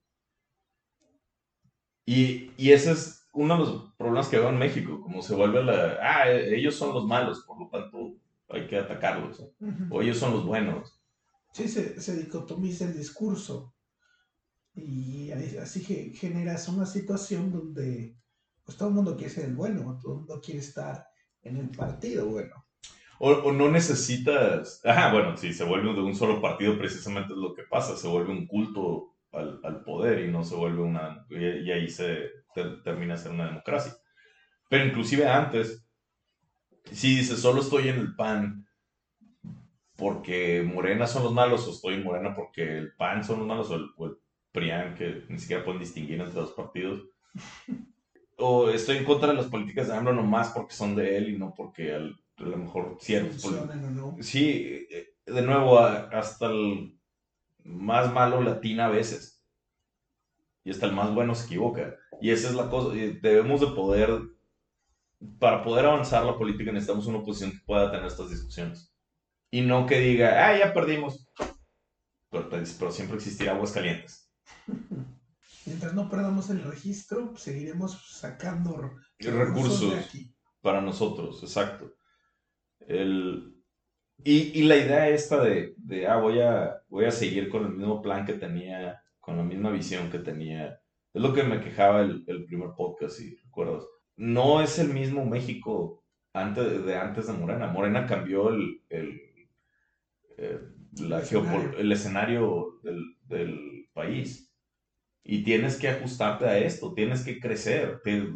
[2.06, 5.64] Y, y ese es uno de los problemas que veo en México, como se vuelve
[5.64, 8.16] la, ah, ellos son los malos, por lo tanto
[8.50, 9.46] hay que atacarlos,
[9.92, 11.05] o ellos son los buenos
[11.56, 13.74] sí, se, se dicotomiza el discurso.
[14.74, 15.82] Y así
[16.14, 18.18] generas una situación donde
[18.66, 21.08] pues todo el mundo quiere ser el bueno, todo el mundo quiere estar
[21.44, 22.66] en el partido bueno.
[23.20, 27.54] O, no necesitas, ajá, bueno, si se vuelve de un solo partido precisamente es lo
[27.54, 31.72] que pasa, se vuelve un culto al, al poder y no se vuelve una, y,
[31.72, 32.32] ahí se
[32.84, 33.96] termina ser una democracia.
[34.68, 35.88] Pero inclusive antes,
[36.92, 38.65] si dices, solo estoy en el PAN
[39.96, 43.70] porque Morena son los malos o estoy en Morena porque el PAN son los malos
[43.72, 44.18] o el,
[44.56, 47.02] PRIAN que ni siquiera pueden distinguir entre dos partidos.
[48.38, 51.38] o estoy en contra de las políticas de AMLO nomás porque son de él y
[51.38, 53.46] no porque a lo mejor ciertos...
[53.52, 54.16] no.
[54.22, 56.98] Sí, eh, de nuevo, hasta el
[57.66, 59.44] más malo latina a veces.
[60.64, 61.96] Y hasta el más bueno se equivoca.
[62.22, 62.96] Y esa es la cosa.
[62.96, 64.22] Debemos de poder,
[65.38, 68.95] para poder avanzar la política necesitamos una oposición que pueda tener estas discusiones
[69.52, 71.28] y no que diga, ah, ya perdimos.
[72.30, 74.32] Pero, siempre existirá aguas calientes.
[75.66, 79.94] Mientras no perdamos el registro, seguiremos sacando recursos,
[80.62, 81.96] para nosotros, exacto.
[82.82, 83.56] El,
[84.24, 88.02] y, la idea esta de, de, ah, voy a, voy a seguir con el mismo
[88.02, 90.80] plan que tenía, con la misma visión que tenía,
[91.14, 93.84] es lo que me quejaba el, el primer podcast, si recuerdas.
[94.18, 96.04] No es el mismo México
[96.34, 97.68] antes de, antes de Morena.
[97.68, 98.82] Morena cambió el,
[100.38, 100.60] eh,
[100.98, 101.72] la El escenario.
[101.78, 104.52] el escenario del, del país.
[105.24, 108.28] Y tienes que ajustarte a esto, tienes que crecer, te-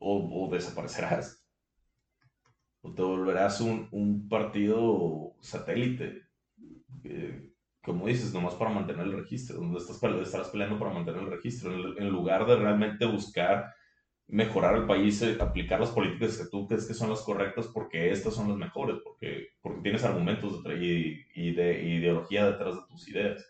[0.00, 1.26] o, o desaparecerás.
[2.82, 6.22] O te volverás un, un partido satélite.
[7.04, 7.50] eh,
[7.82, 11.72] como dices, nomás para mantener el registro, donde estás, estarás peleando para mantener el registro,
[11.74, 13.72] en, en lugar de realmente buscar
[14.30, 18.10] mejorar el país, eh, aplicar las políticas que tú crees que son las correctas porque
[18.10, 23.08] estas son las mejores, porque, porque tienes argumentos y, y de ideología detrás de tus
[23.08, 23.44] ideas,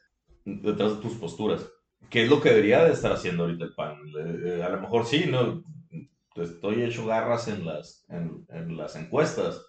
[0.44, 1.68] detrás de tus posturas.
[2.08, 3.98] ¿Qué es lo que debería de estar haciendo ahorita el PAN?
[4.18, 5.62] Eh, eh, a lo mejor sí, ¿no?
[6.34, 9.66] Estoy hecho garras en las, en, en las encuestas,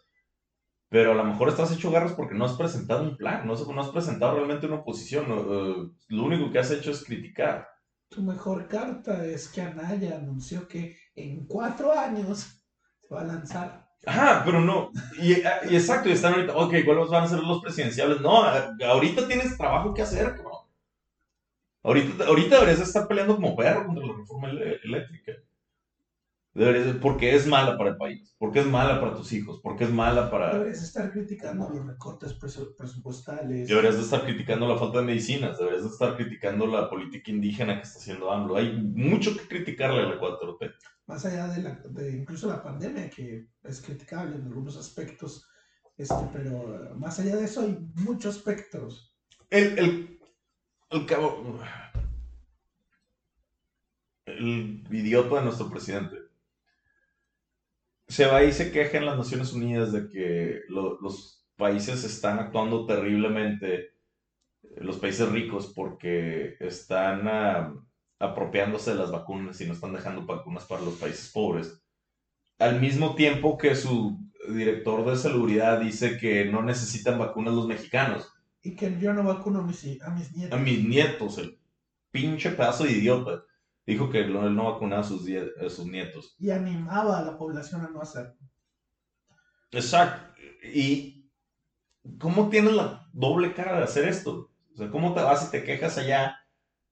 [0.87, 3.81] pero a lo mejor estás hecho garras porque no has presentado un plan, no, no
[3.81, 7.67] has presentado realmente una oposición, no, lo único que has hecho es criticar.
[8.09, 12.61] Tu mejor carta es que Anaya anunció que en cuatro años
[13.07, 13.87] se va a lanzar.
[14.05, 14.91] Ajá, pero no.
[15.21, 18.19] Y, y exacto, y están ahorita, ok, ¿cuáles van a ser los presidenciales?
[18.21, 20.61] No, ahorita tienes trabajo que hacer, cabrón.
[21.83, 25.33] Ahorita, ahorita deberías de estar peleando como perro contra la reforma eléctrica.
[26.53, 29.85] Deberías de- porque es mala para el país, porque es mala para tus hijos, porque
[29.85, 30.51] es mala para...
[30.51, 33.69] Deberías estar criticando los recortes presu- presupuestales.
[33.69, 37.77] Deberías de estar criticando la falta de medicinas, deberías de estar criticando la política indígena
[37.77, 38.57] que está haciendo AMLO.
[38.57, 40.73] Hay mucho que criticarle a la 4T.
[41.11, 45.45] Más allá de, la, de incluso la pandemia, que es criticable en algunos aspectos,
[45.97, 49.13] este, pero más allá de eso hay muchos espectros.
[49.49, 50.19] El, el,
[50.89, 51.59] el cabo.
[54.25, 56.15] El idiota de nuestro presidente.
[58.07, 62.39] Se va y se queja en las Naciones Unidas de que lo- los países están
[62.39, 63.89] actuando terriblemente,
[64.77, 67.75] los países ricos, porque están ah,
[68.21, 71.81] apropiándose de las vacunas y no están dejando vacunas para los países pobres.
[72.59, 78.29] Al mismo tiempo que su director de seguridad dice que no necesitan vacunas los mexicanos
[78.63, 80.59] Y que yo no vacuno a mis, a mis a nietos.
[80.59, 81.59] mis nietos, el
[82.11, 83.43] pinche pedazo de idiota.
[83.85, 86.39] Dijo que él no vacunaba a sus, die- a sus nietos.
[86.39, 88.35] Y animaba a la población a no hacerlo.
[89.71, 90.33] Exacto.
[90.63, 91.25] Y
[92.19, 94.51] ¿cómo tienes la doble cara de hacer esto?
[94.73, 96.37] O sea, ¿cómo te vas y te quejas allá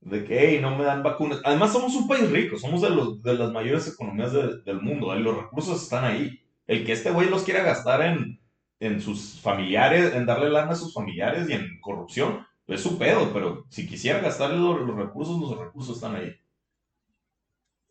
[0.02, 1.42] de que, no me dan vacunas?
[1.44, 5.14] Además, somos un país rico, somos de, los, de las mayores economías de- del mundo,
[5.16, 6.40] los recursos están ahí.
[6.68, 8.40] El que este güey los quiera gastar en,
[8.80, 13.32] en sus familiares, en darle lana a sus familiares y en corrupción, es su pedo,
[13.34, 16.36] pero si quisiera gastarle los, los recursos, los recursos están ahí.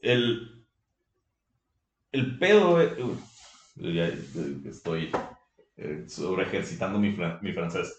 [0.03, 0.64] El,
[2.12, 2.97] el pedo, eh,
[4.66, 5.11] estoy
[5.77, 7.99] eh, sobre ejercitando mi, mi francés.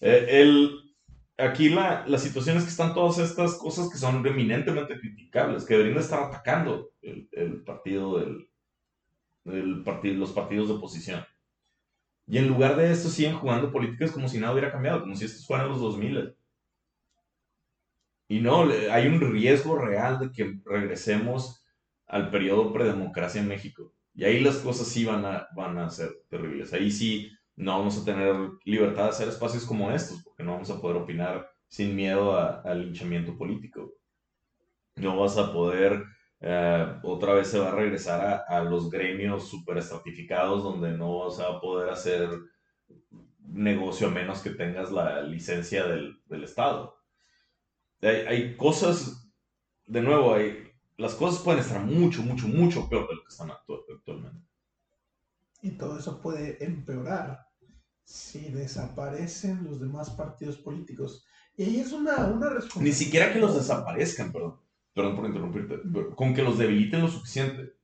[0.00, 0.87] Eh, el,
[1.38, 5.74] aquí la, la situación es que están todas estas cosas que son eminentemente criticables, que
[5.74, 8.50] deberían de estar atacando el, el partido del,
[9.44, 11.24] el los partidos de oposición.
[12.26, 15.24] Y en lugar de esto siguen jugando políticas como si nada hubiera cambiado, como si
[15.24, 16.34] estos fueran los 2000.
[18.28, 21.64] Y no, hay un riesgo real de que regresemos
[22.06, 23.94] al periodo predemocracia en México.
[24.14, 26.72] Y ahí las cosas sí van a, van a ser terribles.
[26.74, 30.70] Ahí sí no vamos a tener libertad de hacer espacios como estos, porque no vamos
[30.70, 33.92] a poder opinar sin miedo al linchamiento político.
[34.96, 36.04] No vas a poder,
[36.40, 41.20] eh, otra vez se va a regresar a, a los gremios super estratificados donde no
[41.20, 42.28] vas a poder hacer
[43.40, 46.96] negocio a menos que tengas la licencia del, del Estado.
[48.02, 49.30] Hay, hay cosas,
[49.86, 53.50] de nuevo, hay, las cosas pueden estar mucho, mucho, mucho peor de lo que están
[53.50, 54.46] actu- actualmente.
[55.62, 57.47] Y todo eso puede empeorar
[58.08, 61.26] si desaparecen los demás partidos políticos.
[61.54, 62.98] Y ahí es una, una responsabilidad.
[62.98, 64.60] Ni siquiera que los desaparezcan, perdón.
[64.94, 65.80] Perdón por interrumpirte.
[66.16, 67.74] con que los debiliten lo suficiente.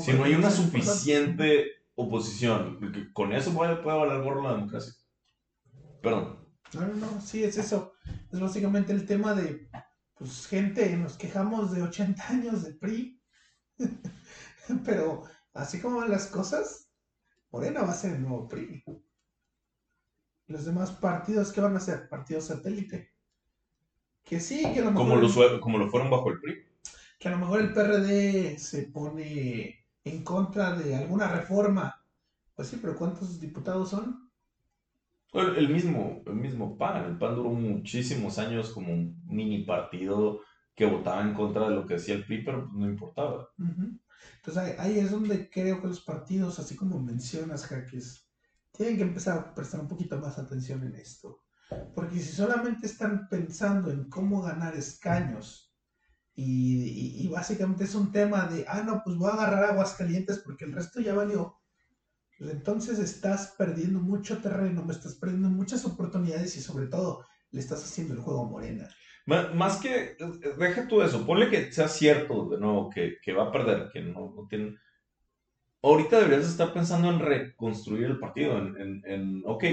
[0.00, 2.78] Si no hay una suficiente oposición,
[3.12, 4.94] con eso puede, puede valer gorro la democracia.
[6.00, 6.38] Perdón.
[6.72, 7.94] No, no, no, sí, es eso.
[8.32, 9.68] Es básicamente el tema de,
[10.14, 13.20] pues, gente, nos quejamos de 80 años de PRI,
[14.84, 16.88] pero así como van las cosas,
[17.50, 18.84] Morena va a ser el nuevo PRI.
[20.46, 22.08] Los demás partidos, ¿qué van a ser?
[22.08, 23.12] Partidos satélite.
[24.24, 26.54] Que sí, que a lo mejor, Como lo, como lo fueron bajo el PRI.
[27.18, 32.04] que a lo mejor el PRD se pone en contra de alguna reforma.
[32.54, 34.30] Pues sí, pero ¿cuántos diputados son?
[35.34, 37.04] El, el mismo, el mismo PAN.
[37.04, 40.40] El PAN duró muchísimos años como un mini partido
[40.74, 43.48] que votaba en contra de lo que decía el PRI, pero pues no importaba.
[44.36, 48.23] Entonces ahí, ahí es donde creo que los partidos, así como mencionas, Jaques,
[48.76, 51.40] tienen que empezar a prestar un poquito más atención en esto.
[51.94, 55.74] Porque si solamente están pensando en cómo ganar escaños
[56.34, 59.94] y, y- y básicamente es un tema de, ah, no, pues voy a agarrar aguas
[59.94, 61.56] calientes porque el resto ya valió,
[62.38, 67.82] pues entonces estás perdiendo mucho terreno, estás perdiendo muchas oportunidades y sobre todo le estás
[67.84, 68.88] haciendo el juego a Morena.
[69.26, 70.16] Más que,
[70.58, 74.02] deja tú eso, ponle que sea cierto de nuevo, que, que va a perder, que
[74.02, 74.76] no, no tiene...
[75.84, 79.64] Ahorita deberías estar pensando en reconstruir el partido, en, en, en, ok,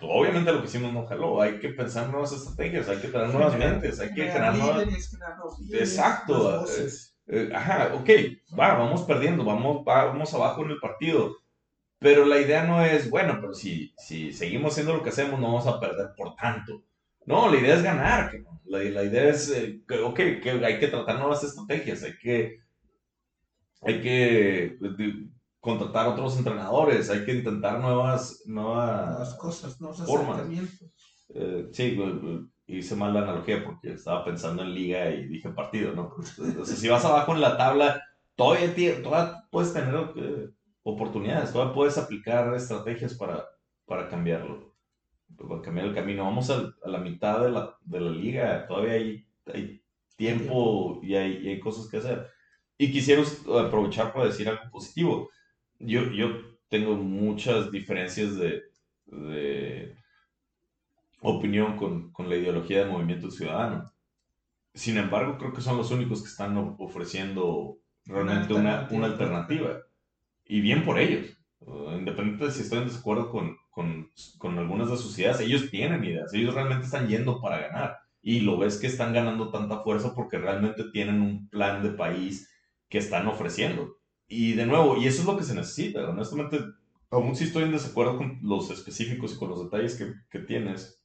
[0.00, 3.28] obviamente lo que hicimos no jaló, hay que pensar en nuevas estrategias, hay que tener
[3.28, 4.88] nuevas mentes, hay que generar nuevas...
[5.72, 6.66] Exacto.
[6.66, 6.88] Eh,
[7.28, 8.10] eh, ajá, ok,
[8.58, 11.36] va, vamos perdiendo, vamos, vamos abajo en el partido,
[12.00, 15.52] pero la idea no es, bueno, pero si, si seguimos haciendo lo que hacemos, no
[15.52, 16.82] vamos a perder por tanto.
[17.26, 18.32] No, la idea es ganar.
[18.64, 22.58] La, la idea es, eh, que, ok, que hay que tratar nuevas estrategias, hay que,
[23.82, 24.76] hay que
[25.60, 30.42] contratar otros entrenadores, hay que intentar nuevas, nuevas, cosas, nuevos formas.
[31.28, 31.98] Eh, sí,
[32.66, 36.14] hice mal la analogía porque estaba pensando en liga y dije partido, ¿no?
[36.60, 38.02] O sea, si vas abajo en la tabla,
[38.34, 40.48] todavía, todavía puedes tener eh,
[40.82, 43.44] oportunidades, todavía puedes aplicar estrategias para,
[43.84, 44.74] para cambiarlo,
[45.36, 46.24] para cambiar el camino.
[46.24, 49.82] Vamos a, a la mitad de la, de la, liga, todavía hay, hay
[50.16, 52.26] tiempo y hay, y hay, cosas que hacer.
[52.78, 53.22] Y quisiera
[53.66, 55.28] aprovechar para decir algo positivo.
[55.80, 56.28] Yo, yo
[56.68, 58.62] tengo muchas diferencias de,
[59.06, 59.96] de
[61.20, 63.90] opinión con, con, la ideología del movimiento ciudadano.
[64.74, 69.80] Sin embargo, creo que son los únicos que están ofreciendo realmente una, una alternativa
[70.46, 71.36] y bien por ellos.
[71.66, 76.04] Independientemente de si estoy en desacuerdo con, con, con, algunas de sus ideas, ellos tienen
[76.04, 77.98] ideas, ellos realmente están yendo para ganar.
[78.22, 82.50] Y lo ves que están ganando tanta fuerza porque realmente tienen un plan de país
[82.88, 83.99] que están ofreciendo.
[84.30, 86.08] Y de nuevo, y eso es lo que se necesita.
[86.08, 86.60] Honestamente,
[87.10, 91.00] aún si estoy en desacuerdo con los específicos y con los detalles que, que tienes,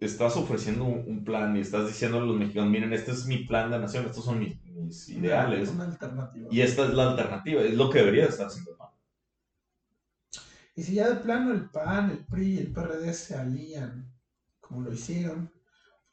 [0.00, 3.70] estás ofreciendo un, plan y estás diciendo a los mexicanos, miren, este es mi plan
[3.70, 5.70] de nación, estos son mis, ideales.
[5.70, 6.48] Una alternativa.
[6.50, 8.88] Y esta es la alternativa, es lo que debería estar haciendo el PAN.
[10.76, 14.10] Y si ya de plano el PAN, el PRI y el PRD se alían,
[14.60, 15.50] como lo hicieron,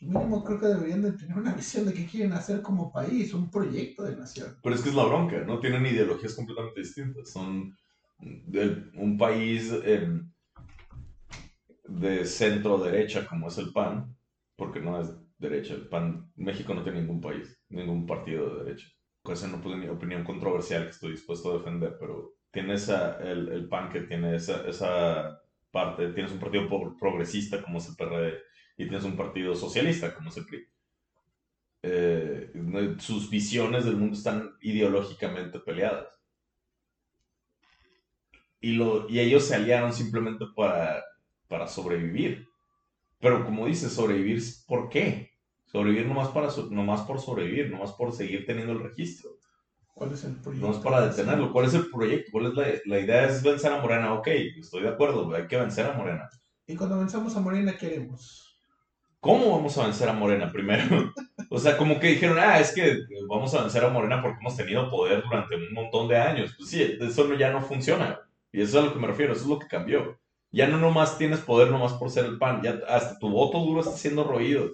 [0.02, 3.34] pues mínimo creo que deberían de tener una visión de qué quieren hacer como país,
[3.34, 4.58] un proyecto de nación.
[4.64, 7.78] Pero es que es la bronca, no tienen ideologías completamente distintas, son
[8.20, 9.72] un país
[11.88, 14.16] de centro derecha como es el PAN,
[14.56, 18.88] porque no es derecha, el PAN, México no tiene ningún país, ningún partido de derecha.
[19.24, 23.68] Esa no puede mi opinión controversial que estoy dispuesto a defender, pero tienes el, el,
[23.68, 26.68] PAN que tiene esa, esa parte, tienes un partido
[27.00, 28.34] progresista como es el PRD
[28.82, 30.67] y tienes un partido socialista como es el PRI.
[31.84, 32.52] Eh,
[33.00, 36.08] sus visiones del mundo están ideológicamente peleadas.
[38.60, 41.04] Y, lo, y ellos se aliaron simplemente para,
[41.48, 42.48] para sobrevivir.
[43.20, 45.32] Pero como dices, sobrevivir, ¿por qué?
[45.65, 49.32] Sobrevivir nomás, para, nomás por sobrevivir, nomás por seguir teniendo el registro.
[49.94, 50.67] ¿Cuál es el proyecto?
[50.67, 51.52] No es para detenerlo.
[51.52, 52.32] ¿Cuál es el proyecto?
[52.32, 53.28] ¿Cuál es la, la, idea?
[53.28, 54.13] Es vencer a Morena.
[54.13, 56.30] Ok, estoy de acuerdo, hay que vencer a Morena.
[56.65, 58.51] ¿Y cuando vencemos a Morena, qué haremos?
[59.22, 61.14] ¿Cómo vamos a vencer a Morena primero?
[61.50, 62.98] o sea, como que dijeron, ah, es que
[63.30, 66.54] vamos a vencer a Morena porque hemos tenido poder durante un montón de años.
[66.58, 68.20] Pues sí, eso ya no funciona.
[68.52, 70.20] Y eso es a lo que me refiero, eso es lo que cambió.
[70.52, 73.80] Ya no nomás tienes poder nomás por ser el pan, ya hasta tu voto duro
[73.80, 74.72] está siendo roído.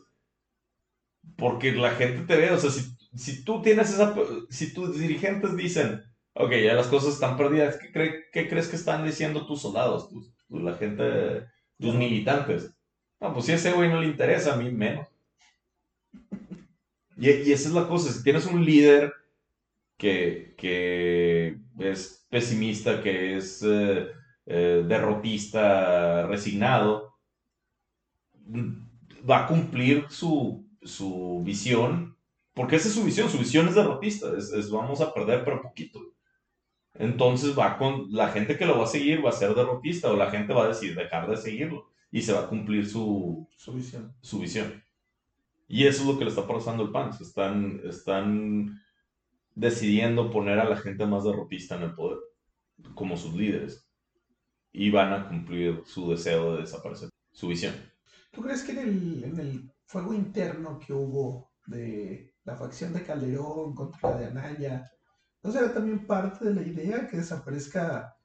[1.35, 4.13] Porque la gente te ve, o sea, si si tú tienes esa,
[4.49, 9.05] si tus dirigentes dicen, ok, ya las cosas están perdidas, ¿qué, qué crees que están
[9.05, 11.45] diciendo tus soldados, tus, la gente,
[11.79, 12.76] tus militantes?
[13.19, 15.07] No, pues si a ese güey no le interesa, a mí menos.
[17.17, 19.13] Y, y esa es la cosa, si tienes un líder
[19.97, 24.07] que, que es pesimista, que es eh,
[24.45, 27.15] eh, derrotista, resignado,
[29.29, 32.17] va a cumplir su, su visión
[32.57, 35.99] porque esa es su visión, su visión es derrotista, es, vamos a perder pero poquito.
[36.95, 40.15] Entonces va con la gente que lo va a seguir va a ser derrotista o
[40.15, 43.73] la gente va a decir dejar de seguirlo y se va a cumplir su, su
[43.73, 44.15] visión.
[44.21, 44.83] Su visión.
[45.67, 47.11] Y eso es lo que le está pasando al PAN.
[47.19, 48.81] Están, están
[49.53, 52.19] decidiendo poner a la gente más derrotista en el poder,
[52.95, 53.89] como sus líderes.
[54.71, 57.73] Y van a cumplir su deseo de desaparecer, su visión.
[58.31, 63.03] ¿Tú crees que en el, en el fuego interno que hubo de la facción de
[63.03, 64.91] Calderón contra la de Anaya.
[65.43, 68.16] ¿No será también parte de la idea que desaparezca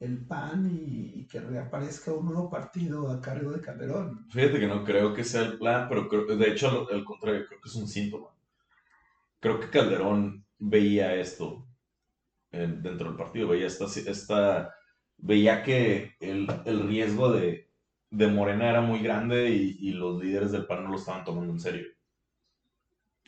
[0.00, 4.26] el PAN y, que reaparezca un nuevo partido a cargo de Calderón?
[4.30, 7.68] Fíjate que no creo que sea el plan, pero de hecho, al contrario, creo que
[7.68, 8.28] es un síntoma.
[9.40, 11.66] Creo que Calderón veía esto
[12.50, 14.74] dentro del partido, veía esta, esta
[15.18, 16.48] veía que el,
[16.88, 17.68] riesgo de,
[18.10, 21.60] Morena era muy grande y, y los líderes del PAN no lo estaban tomando en
[21.60, 21.86] serio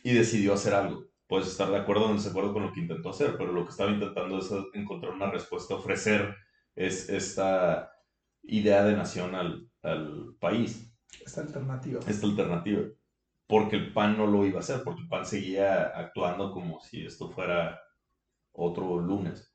[0.03, 1.05] y decidió hacer algo.
[1.27, 3.71] Puedes estar de acuerdo o en desacuerdo con lo que intentó hacer, pero lo que
[3.71, 6.35] estaba intentando es encontrar una respuesta, ofrecer
[6.75, 7.91] es esta
[8.43, 10.91] idea de nación al, al país.
[11.25, 11.99] Esta alternativa.
[12.07, 12.83] Esta alternativa.
[13.47, 17.05] Porque el PAN no lo iba a hacer, porque el PAN seguía actuando como si
[17.05, 17.81] esto fuera
[18.53, 19.53] otro lunes.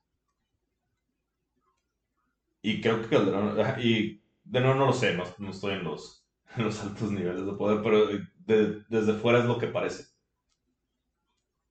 [2.61, 6.81] Y creo que Calderón, y de nuevo no lo sé, no, estoy en los, los,
[6.81, 8.07] altos niveles de poder, pero
[8.45, 10.16] desde fuera es lo que parece.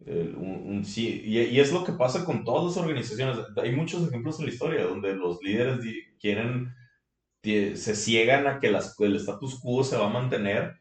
[0.05, 3.39] Un, sí, y, es lo que pasa con todas las organizaciones.
[3.57, 5.81] Hay muchos ejemplos en la historia donde los líderes
[6.21, 6.75] quieren,
[7.43, 10.81] se ciegan a que el status quo se va a mantener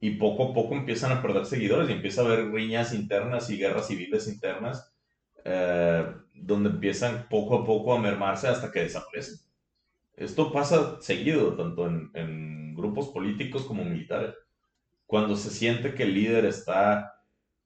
[0.00, 3.58] y poco a poco empiezan a perder seguidores y empieza a haber riñas internas y
[3.58, 4.92] guerras civiles internas
[5.44, 6.04] eh,
[6.34, 9.38] donde empiezan poco a poco a mermarse hasta que desaparecen.
[10.16, 14.34] Esto pasa seguido, tanto en, grupos políticos como militares.
[15.06, 17.15] Cuando se siente que el líder está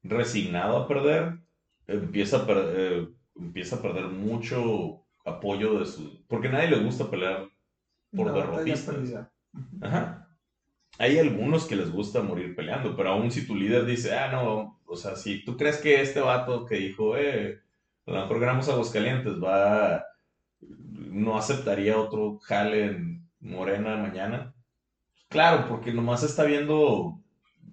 [0.03, 1.39] resignado a perder,
[1.87, 6.25] empieza a, eh, empieza a perder mucho apoyo de su...
[6.27, 7.49] Porque a nadie le gusta pelear
[8.15, 9.29] por derrotistas.
[9.81, 10.29] Ajá.
[10.99, 14.81] Hay algunos que les gusta morir peleando, pero aún si tu líder dice, ah, no,
[14.85, 17.61] o sea, si tú crees que este vato que dijo, eh,
[18.07, 20.05] a lo mejor ganamos Aguascalientes, va,
[20.61, 24.55] no aceptaría otro jale en Morena mañana.
[25.29, 27.21] Claro, porque nomás está viendo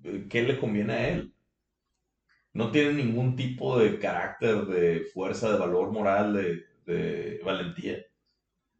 [0.03, 1.33] eh, qué le conviene a él.
[2.57, 8.03] No tiene ningún tipo de carácter, de fuerza, de valor moral, de, de valentía.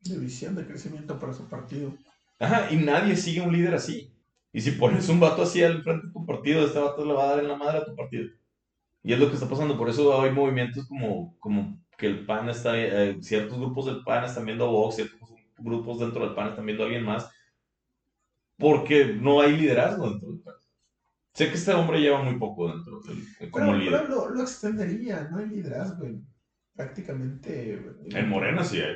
[0.01, 1.93] De visión, de crecimiento para su partido.
[2.39, 4.11] Ajá, y nadie sigue un líder así.
[4.51, 7.25] Y si pones un vato así al frente de tu partido, este vato le va
[7.25, 8.27] a dar en la madre a tu partido.
[9.03, 12.49] Y es lo que está pasando, por eso hay movimientos como, como que el PAN
[12.49, 16.49] está, eh, ciertos grupos del PAN están viendo a Vox, ciertos grupos dentro del PAN
[16.49, 17.29] están viendo a alguien más,
[18.57, 20.55] porque no hay liderazgo dentro del PAN.
[21.37, 24.07] Sé que este hombre lleva muy poco dentro del, como líder.
[24.07, 26.07] Pero lo, extendería, no hay liderazgo
[26.73, 27.79] prácticamente.
[28.09, 28.95] En, Morena sí hay.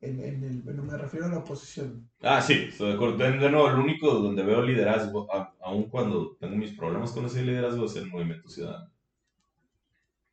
[0.00, 2.08] En, el, bueno, me refiero a la oposición.
[2.22, 3.18] Ah, sí, de acuerdo.
[3.18, 5.28] De, nuevo, el único donde veo liderazgo,
[5.60, 8.90] aun cuando tengo mis problemas con ese liderazgo, es el Movimiento Ciudadano.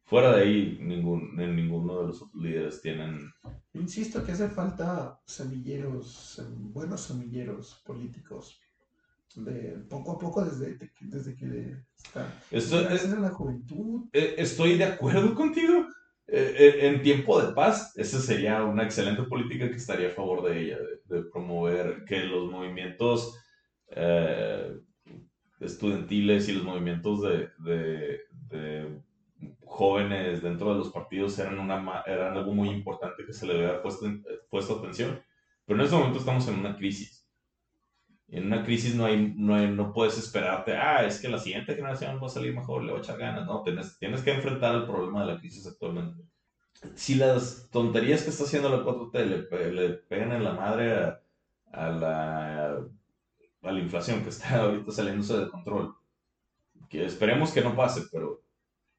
[0.05, 3.29] Fuera de ahí, ningún, ninguno de los líderes tienen...
[3.73, 8.60] Insisto que hace falta semilleros, buenos semilleros políticos.
[9.35, 14.09] De poco a poco desde, desde que está Esto es, en la juventud.
[14.11, 15.87] Eh, estoy de acuerdo contigo.
[16.27, 20.43] Eh, eh, en tiempo de paz, esa sería una excelente política que estaría a favor
[20.43, 23.37] de ella, de, promover que los movimientos
[25.59, 28.29] estudiantiles y los movimientos de
[29.71, 33.81] jóvenes dentro de los partidos eran, una, eran algo muy importante que se le había
[33.81, 34.05] puesto,
[34.49, 35.21] puesto atención.
[35.65, 37.20] Pero en este momento estamos en una crisis.
[38.31, 42.19] En una crisis no, hay, no, no puedes esperarte, ah, es que la siguiente generación
[42.21, 43.45] va a salir mejor, le va a echar ganas.
[43.45, 46.23] No, tienes, tienes que enfrentar el problema de la crisis actualmente.
[46.95, 51.21] Si las tonterías que está haciendo la 4T le, le pegan en la madre a,
[51.71, 52.77] a, la,
[53.61, 55.95] a la inflación que está ahorita saliéndose de control,
[56.89, 58.41] que esperemos que no pase, pero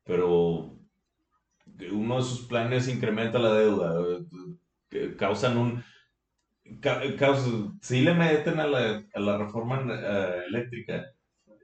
[0.04, 0.78] pero
[1.92, 3.94] uno de sus planes incrementa la deuda,
[5.16, 5.84] causan un...
[7.80, 11.06] si le meten a la, a la reforma eh, eléctrica,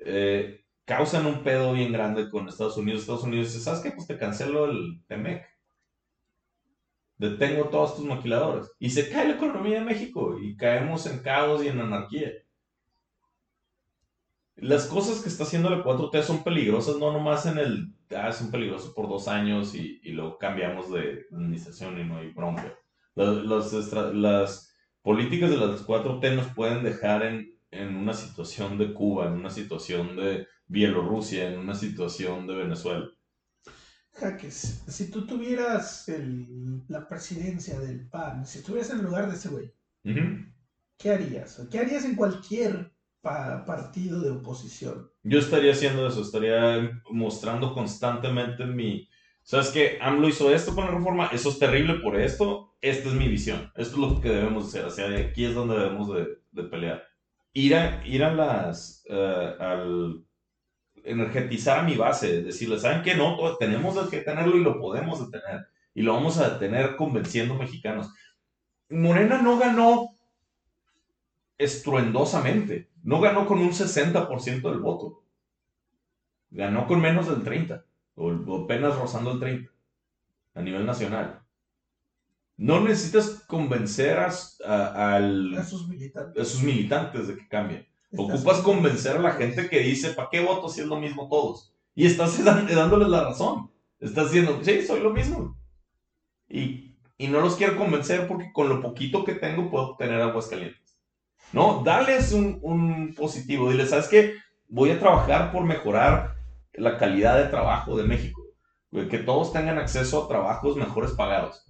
[0.04, 3.02] eh, causan un pedo bien grande con Estados Unidos.
[3.02, 3.90] Estados Unidos dice, ¿sabes qué?
[3.90, 5.44] Pues te cancelo el TEMEC.
[7.16, 8.70] Detengo todos tus maquiladores.
[8.78, 12.32] Y se cae la economía de México y caemos en caos y en anarquía
[14.60, 18.50] las cosas que está haciendo la 4T son peligrosas, no nomás en el, ah, son
[18.50, 22.74] peligrosos por dos años y, y luego cambiamos de administración y no hay bronca.
[23.14, 23.72] Las,
[24.14, 24.67] las,
[25.08, 29.48] políticas de las 4T nos pueden dejar en, en, una situación de Cuba, en una
[29.48, 33.08] situación de Bielorrusia, en una situación de Venezuela.
[34.12, 39.36] Jaques, si tú tuvieras el, la presidencia del PAN, si estuvieras en el lugar de
[39.38, 39.72] ese güey,
[40.98, 41.66] ¿qué harías?
[41.70, 42.92] ¿Qué harías en cualquier
[43.22, 45.10] partido de oposición.
[45.22, 49.07] Yo estaría haciendo eso, estaría mostrando constantemente mi...
[49.48, 49.98] ¿Sabes qué?
[50.02, 53.72] AMLO hizo esto con la reforma, eso es terrible por esto, esta es mi visión,
[53.76, 56.14] esto es lo que debemos hacer, o sea, aquí es donde debemos
[56.52, 57.02] de, pelear.
[57.54, 59.02] Ir a, ir a las...
[59.08, 60.22] Eh, al
[61.02, 63.14] energetizar a mi base, decirle, ¿saben qué?
[63.14, 65.66] No, tenemos que tenerlo y lo podemos detener.
[65.94, 68.12] Y lo vamos a detener convenciendo mexicanos.
[68.90, 70.10] Morena no ganó
[71.56, 72.90] estruendosamente.
[73.02, 75.22] No ganó con un 60% del voto.
[76.50, 77.82] Ganó con menos del 30%,
[78.18, 79.70] o apenas rozando el 30%
[80.54, 81.40] a nivel nacional.
[82.56, 85.88] No necesitas convencer a, sus
[86.62, 87.28] militantes.
[87.28, 87.86] de que cambien.
[88.16, 91.72] Ocupas convencer a la gente que dice, ¿para qué voto si es lo mismo todos?
[91.94, 92.42] Y estás
[92.74, 93.70] dándoles la razón.
[94.00, 95.56] Estás diciendo, sí, soy lo mismo.
[96.48, 96.88] Y
[97.18, 101.00] y no los quiero convencer porque con lo poquito que tengo puedo obtener aguas calientes.
[101.52, 103.70] No, dales un, un positivo.
[103.70, 104.34] Dile, ¿sabes qué?
[104.68, 106.36] Voy a trabajar por mejorar
[106.78, 108.42] la calidad de trabajo de México.
[108.90, 111.64] Que todos tengan acceso a trabajos mejores pagados.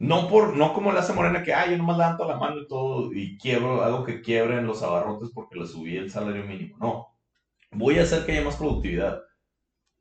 [0.00, 2.68] No, por, no como le hace Morena que, ay, yo nomás levanto la mano y
[2.68, 6.76] todo y quiebro, algo que quiebre en los abarrotes porque le subí el salario mínimo.
[6.78, 7.08] No.
[7.72, 9.22] Voy a hacer que haya más productividad.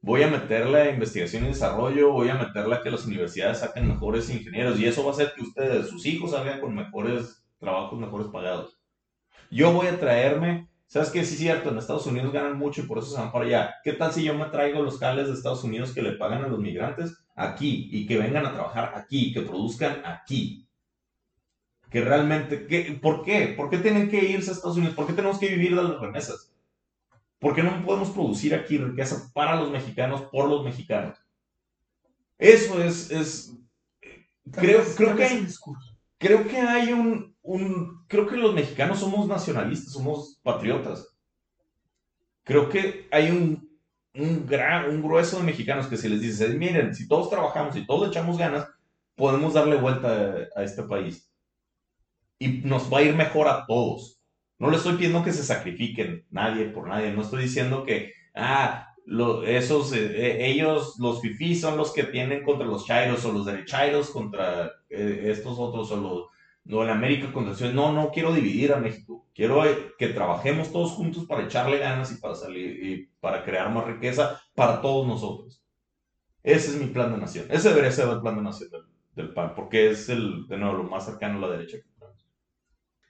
[0.02, 3.88] Voy a meterle a investigación y desarrollo, voy a meterle a que las universidades saquen
[3.88, 8.00] mejores ingenieros y eso va a hacer que ustedes, sus hijos, salgan con mejores trabajos,
[8.00, 8.80] mejores pagados.
[9.50, 11.26] Yo voy a traerme ¿Sabes qué?
[11.26, 13.76] Sí, es cierto, en Estados Unidos ganan mucho y por eso se van para allá.
[13.84, 16.48] ¿Qué tal si yo me traigo los cales de Estados Unidos que le pagan a
[16.48, 20.66] los migrantes aquí y que vengan a trabajar aquí, que produzcan aquí?
[21.90, 23.54] Que realmente, ¿qué, ¿por qué?
[23.56, 24.96] ¿Por qué tienen que irse a Estados Unidos?
[24.96, 26.54] ¿Por qué tenemos que vivir de las remesas?
[27.38, 31.18] ¿Por qué no podemos producir aquí riqueza para los mexicanos, por los mexicanos?
[32.38, 33.58] Eso es, es
[34.52, 35.48] creo, creo que hay,
[36.18, 41.18] creo que hay un, un, creo que los mexicanos somos nacionalistas, somos patriotas.
[42.44, 43.70] Creo que hay un,
[44.14, 47.88] un, gran, un grueso de mexicanos que se les dice, miren, si todos trabajamos y
[47.88, 48.68] todos echamos ganas,
[49.16, 51.32] podemos darle vuelta a, este país.
[52.38, 54.22] Y nos va a ir mejor a todos.
[54.60, 57.14] No le estoy pidiendo que se sacrifiquen nadie por nadie.
[57.14, 58.94] No estoy diciendo que, ah,
[59.46, 63.46] esos, eh, eh, ellos, los fifís, son los que tienen contra los chairos o los
[63.46, 66.37] derechairos contra eh, estos otros o los
[66.68, 69.26] no, en América contra No, no quiero dividir a México.
[69.34, 73.72] Quiero eh, que trabajemos todos juntos para echarle ganas y para salir y para crear
[73.72, 75.64] más riqueza para todos nosotros.
[76.44, 77.46] Ese es mi plan de nación.
[77.50, 78.70] Ese debería ser el plan de nación
[79.16, 82.28] del, PAN, porque es el, de nuevo, lo más cercano a la derecha que tenemos.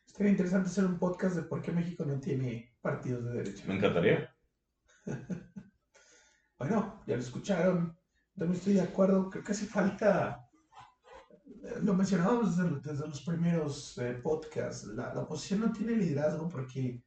[0.06, 3.64] Estaría interesante hacer un podcast de por qué México no tiene partidos de derecha.
[3.68, 4.36] Me encantaría.
[6.60, 7.98] bueno, ya lo escucharon.
[8.36, 9.32] No estoy de acuerdo.
[9.32, 10.47] Creo que hace falta
[11.82, 17.04] lo mencionábamos desde, los primeros eh, podcasts, la, oposición no tiene liderazgo porque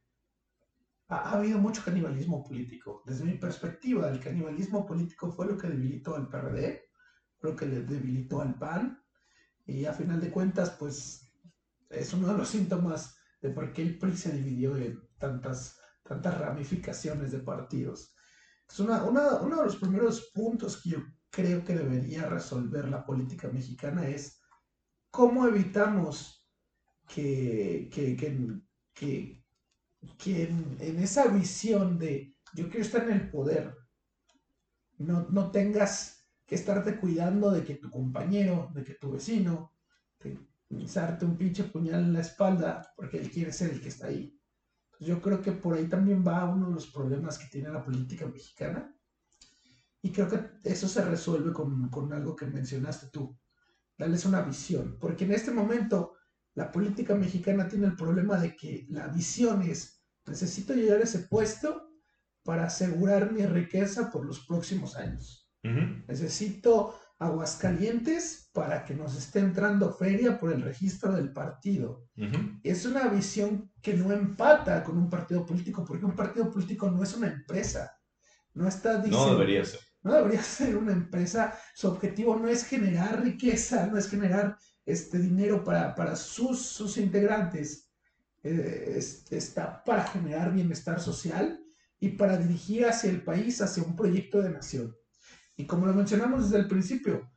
[1.09, 3.03] ha, habido mucho canibalismo político.
[3.05, 6.83] Desde mi perspectiva, el canibalismo político fue lo que debilitó al PRD,
[7.41, 9.01] lo que le debilitó al PAN,
[9.65, 11.31] y a final de cuentas, pues
[11.89, 16.37] es uno de los síntomas de por qué el PRI se dividió en tantas, tantas
[16.37, 18.15] ramificaciones de partidos.
[18.69, 20.99] Es una, uno de los primeros puntos que yo
[21.29, 24.40] creo que debería resolver la política mexicana es
[25.11, 26.47] ¿cómo evitamos
[27.07, 29.43] que, que, que,
[30.17, 33.75] que, en, esa visión de yo quiero estar en el poder,
[34.97, 39.73] no, no tengas que estarte cuidando de que tu compañero, de que tu vecino,
[40.17, 40.37] te
[40.67, 44.37] pisarte un pinche puñal en la espalda porque él quiere ser el que está ahí.
[44.99, 48.25] yo creo que por ahí también va uno de los problemas que tiene la política
[48.27, 48.95] mexicana.
[50.03, 53.37] Y creo que eso se resuelve con, con algo que mencionaste tú,
[54.01, 56.13] darles una visión, porque en este momento
[56.55, 61.19] la política mexicana tiene el problema de que la visión es, necesito llegar a ese
[61.19, 61.89] puesto
[62.43, 65.47] para asegurar mi riqueza por los próximos años.
[66.07, 72.07] Necesito Aguascalientes para que nos esté entrando feria por el registro del partido.
[72.63, 77.03] Es una visión que no empata con un partido político, porque un partido político no
[77.03, 77.95] es una empresa.
[78.55, 82.65] No está diciendo, No debería ser no debería ser una empresa, su objetivo no es
[82.65, 87.89] generar riqueza, no es generar este dinero para, sus, sus integrantes,
[88.43, 88.99] eh,
[89.29, 91.63] está para generar bienestar social
[91.99, 94.95] y para dirigir hacia el país, hacia un proyecto de nación.
[95.55, 97.29] Y como lo mencionamos desde el principio,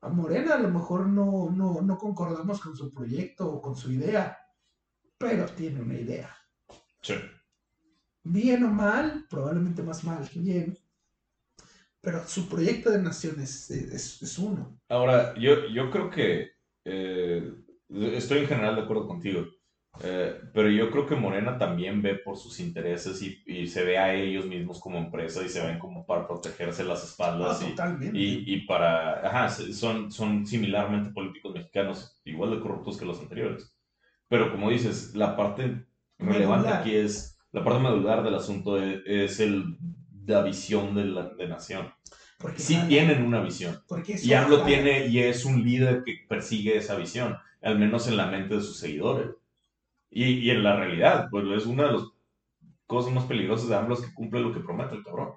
[0.00, 3.90] a Morena a lo mejor no, no, no concordamos con su proyecto o con su
[3.90, 4.38] idea,
[5.18, 6.30] pero tiene una idea.
[7.00, 7.14] Sí.
[8.24, 10.78] Bien o mal, probablemente más mal que bien,
[12.02, 14.76] pero su proyecto de nación es, es, uno.
[14.88, 16.50] Ahora, yo, yo creo que
[16.84, 17.54] eh,
[17.88, 19.46] estoy en general de acuerdo contigo,
[20.02, 23.98] eh, pero yo creo que Morena también ve por sus intereses y, y, se ve
[23.98, 28.52] a ellos mismos como empresa y se ven como para protegerse las espaldas ah, y,
[28.52, 33.76] y, para, ajá, son, son similarmente políticos mexicanos, igual de corruptos que los anteriores.
[34.28, 35.86] Pero como dices, la parte
[36.18, 39.76] relevante aquí es, la parte medular del asunto es, es el
[40.26, 41.92] la visión de la de nación.
[42.38, 43.80] Porque sí tienen una visión.
[44.06, 48.26] Y AMLO tiene y es un líder que persigue esa visión, al menos en la
[48.26, 49.30] mente de sus seguidores.
[50.10, 52.02] Y, y en la realidad, pues es una de las
[52.86, 55.34] cosas más peligrosas de AMLO es que cumple lo que promete el cabrón.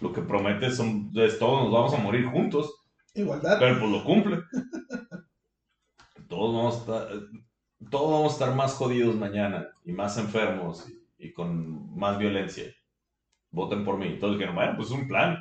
[0.00, 2.72] Lo que promete son, es todos nos vamos a morir juntos.
[3.14, 3.58] Igualdad.
[3.58, 4.38] Pero pues lo cumple.
[6.28, 7.08] todos vamos a estar,
[7.90, 10.86] todos vamos a estar más jodidos mañana y más enfermos
[11.18, 12.72] y con más violencia
[13.54, 14.18] voten por mí.
[14.18, 15.38] Todos dijeron, bueno, pues es un plan.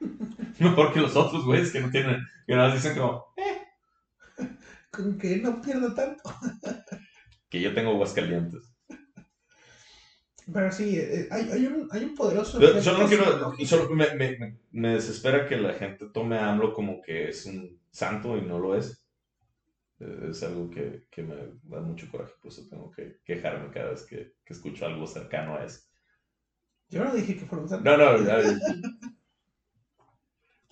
[0.58, 4.46] Mejor que los otros güeyes que no tienen, que nada dicen como, eh,
[4.90, 6.22] con que no pierda tanto.
[7.48, 8.72] que yo tengo Aguascalientes.
[10.52, 12.60] Pero sí, eh, hay, hay, un, hay un poderoso.
[12.60, 13.54] Yo, yo no quiero.
[13.64, 17.80] Solo me, me, me, desespera que la gente tome a AMLO como que es un
[17.90, 19.06] santo y no lo es.
[20.00, 23.90] Eh, es algo que, que me da mucho coraje, por eso tengo que quejarme cada
[23.90, 25.80] vez que, que escucho algo cercano a eso.
[26.92, 27.70] Yo no dije que fuera un.
[27.82, 28.18] No, no,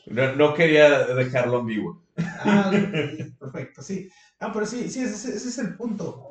[0.07, 2.05] no, no quería dejarlo en vivo.
[2.17, 2.71] Ah,
[3.39, 4.09] perfecto, sí.
[4.39, 6.31] Ah, pero sí, sí, ese, ese es el punto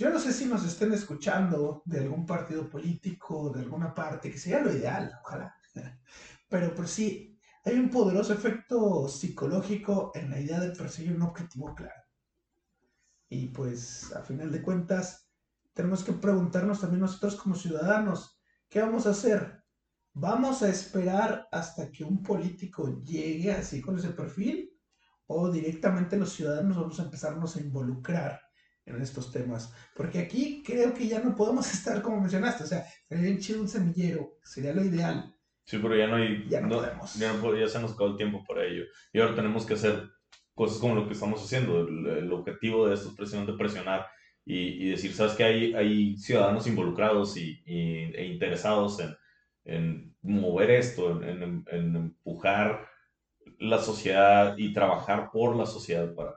[0.00, 4.38] yo no sé si nos estén escuchando de algún partido político, de alguna parte, que
[4.38, 5.54] sería lo ideal, ojalá.
[6.48, 11.74] Pero por sí, hay un poderoso efecto psicológico en la idea de perseguir un objetivo
[11.74, 12.02] claro.
[13.28, 15.28] Y pues, a final de cuentas,
[15.74, 18.39] tenemos que preguntarnos también nosotros como ciudadanos,
[18.70, 19.62] ¿qué vamos a hacer?
[20.14, 24.70] ¿Vamos a esperar hasta que un político llegue así con ese perfil?
[25.26, 28.40] ¿O directamente los ciudadanos vamos a empezarnos a involucrar
[28.96, 29.72] en estos temas.
[29.94, 33.68] Porque aquí creo que ya no podemos estar como mencionaste, o sea, sería chido un
[33.68, 35.34] semillero, sería lo ideal.
[35.64, 36.48] Sí, pero ya no hay...
[36.48, 37.14] Ya no, podemos.
[37.14, 37.32] Ya,
[37.68, 38.84] se nos acabó el tiempo para ello.
[39.12, 40.10] Y ahora tenemos que hacer
[40.54, 41.86] cosas como lo que estamos haciendo.
[41.86, 44.06] El, objetivo de esto es precisamente presionar
[44.44, 49.16] y, decir, ¿sabes que hay, hay ciudadanos involucrados y, e interesados en,
[49.64, 52.88] en, mover esto, en, empujar
[53.58, 56.34] la sociedad y trabajar por la sociedad para,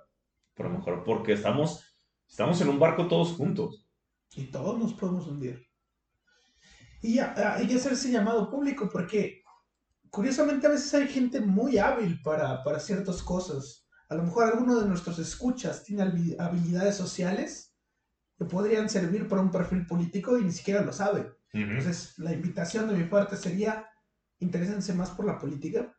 [0.56, 1.04] para mejorar?
[1.04, 1.94] Porque estamos
[2.34, 3.86] Estamos en un barco todos juntos.
[4.36, 5.68] Y todos nos podemos hundir.
[7.00, 9.44] Y ya, ah, hay que hacerse llamado público porque,
[10.10, 13.86] curiosamente, a veces hay gente muy hábil para, para ciertas cosas.
[14.10, 17.73] A lo mejor alguno de nuestros escuchas tiene habilidades sociales
[18.44, 21.32] que podrían servir para un perfil político y ni siquiera lo sabe.
[21.54, 23.88] Entonces, la invitación de mi parte sería,
[24.40, 25.96] interésense más por la política,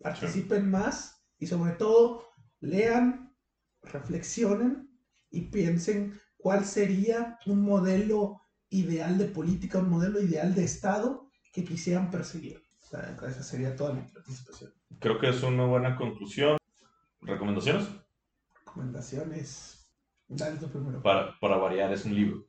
[0.00, 2.24] participen más y sobre todo,
[2.60, 3.34] lean,
[3.82, 4.90] reflexionen
[5.30, 8.40] y piensen cuál sería un modelo
[8.70, 12.62] ideal de política, un modelo ideal de Estado que quisieran perseguir.
[12.80, 14.72] esa sería toda mi participación.
[15.00, 16.56] Creo que es una buena conclusión.
[17.20, 17.88] ¿Recomendaciones?
[18.64, 19.83] Recomendaciones.
[20.28, 21.02] Dale primero.
[21.02, 22.46] Para, para variar, es un libro.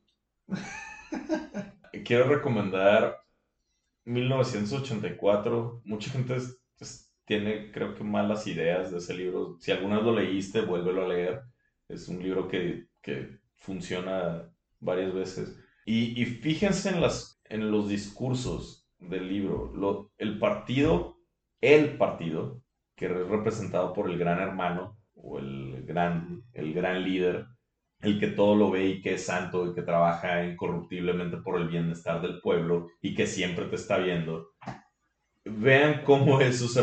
[2.04, 3.16] Quiero recomendar
[4.04, 5.82] 1984.
[5.84, 6.38] Mucha gente
[7.24, 9.56] tiene, creo que, malas ideas de ese libro.
[9.60, 11.42] Si alguna vez lo leíste, vuélvelo a leer
[11.88, 12.86] es un libro que,
[13.58, 14.50] funciona
[14.80, 15.58] varias veces.
[15.84, 19.72] Y, fíjense en, las, en los discursos del libro.
[19.74, 21.18] Lo, el partido,
[21.60, 22.62] el partido,
[22.96, 27.46] que es representado por el gran hermano o el gran, el gran líder,
[28.00, 31.68] el que todo lo ve y que es santo y que trabaja incorruptiblemente por el
[31.68, 34.50] bienestar del pueblo y que siempre te está viendo.
[35.44, 36.82] Vean cómo eso, se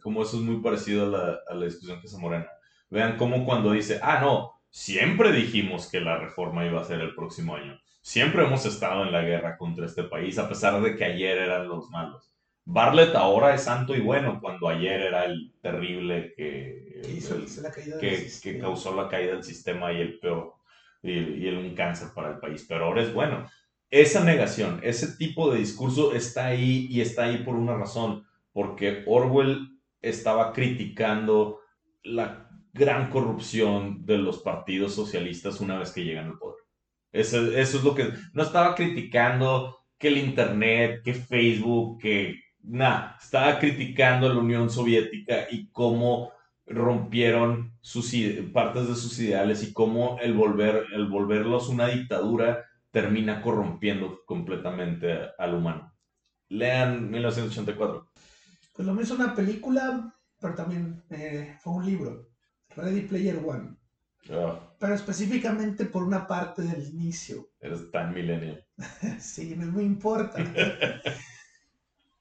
[0.00, 2.46] cómo eso es muy parecido a la, a la discusión que se morena
[2.90, 7.14] Vean cómo cuando dice, ah, no, siempre dijimos que la reforma iba a ser el
[7.14, 7.78] próximo año.
[8.02, 11.66] Siempre hemos estado en la guerra contra este país, a pesar de que ayer eran
[11.68, 12.30] los malos.
[12.66, 19.08] Bartlett ahora es santo y bueno, cuando ayer era el terrible que, que, causó la
[19.08, 20.54] caída del sistema y el peor,
[21.02, 23.46] y, el, un cáncer para el país, pero ahora es bueno.
[23.90, 29.04] Esa negación, ese tipo de discurso está ahí y está ahí por una razón, porque
[29.06, 31.60] Orwell estaba criticando
[32.02, 36.58] la gran corrupción de los partidos socialistas una vez que llegan al poder.
[37.12, 38.10] Eso, eso es lo que...
[38.32, 42.40] No estaba criticando que el Internet, que Facebook, que...
[42.62, 46.32] Nada, estaba criticando a la Unión Soviética y cómo
[46.66, 48.14] rompieron sus,
[48.52, 55.18] partes de sus ideales y cómo el, volver, el volverlos una dictadura termina corrompiendo completamente
[55.38, 55.92] al humano.
[56.48, 58.08] Lean 1984.
[58.74, 62.28] Pues lo mismo una película, pero también eh, fue un libro.
[62.76, 63.76] Ready Player One.
[64.30, 64.58] Ah.
[64.78, 67.50] Pero específicamente por una parte del inicio.
[67.60, 68.64] Eres tan millennial.
[69.20, 70.38] sí, no me importa.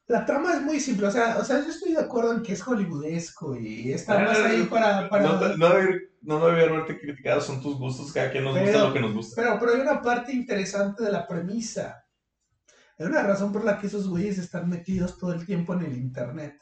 [0.08, 2.54] La trama es muy simple, o sea, o sea, yo estoy de acuerdo en que
[2.54, 5.10] es hollywoodesco y está más ahí para...
[5.10, 5.24] para...
[5.24, 5.70] No, no,
[6.22, 9.42] no debí haberte criticado, son tus gustos, cada quien nos gusta lo que nos gusta.
[9.42, 12.06] Pero, pero hay una parte interesante de la premisa.
[12.98, 15.98] Hay una razón por la que esos güeyes están metidos todo el tiempo en el
[15.98, 16.62] internet.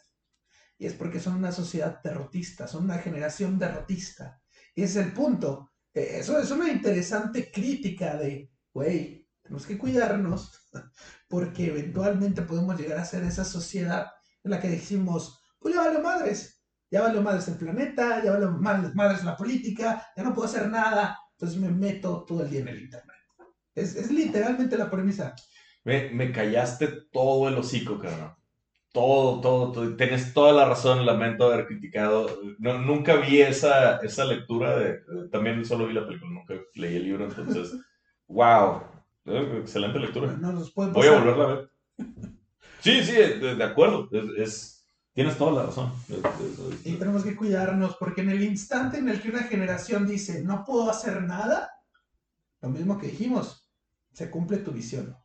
[0.77, 4.41] Y es porque son una sociedad derrotista, son una generación derrotista.
[4.73, 5.71] Y ese es el punto.
[5.93, 10.69] Eh, eso es una interesante crítica de, güey, tenemos que cuidarnos
[11.31, 14.11] porque eventualmente podemos llegar a ser esa sociedad
[14.43, 16.61] en la que decimos, pues ya vale madres,
[16.91, 18.47] ya vale madres el planeta, ya vale
[18.93, 22.67] madres la política, ya no puedo hacer nada, entonces me meto todo el día en
[22.67, 23.15] el Internet.
[23.73, 25.33] Es, literalmente la premisa.
[25.85, 28.35] Me, me callaste todo el hocico, cabrón.
[28.91, 29.95] todo, todo, todo.
[29.95, 32.27] Tienes toda la razón, lamento haber criticado.
[32.59, 34.99] No, nunca vi esa, esa lectura, de,
[35.31, 37.71] también solo vi la película, nunca leí el libro, entonces,
[38.27, 38.81] wow,
[39.25, 40.33] excelente lectura.
[40.37, 41.71] No puede Voy a volverla a ver.
[42.81, 45.93] Sí, sí, de, de acuerdo, es, es- tienes toda la razón.
[46.09, 50.43] Es- Y tenemos que cuidarnos, porque en el instante en el que una generación dice,
[50.43, 51.69] no puedo hacer nada,
[52.59, 53.69] lo mismo que dijimos,
[54.13, 55.15] se cumple tu visión.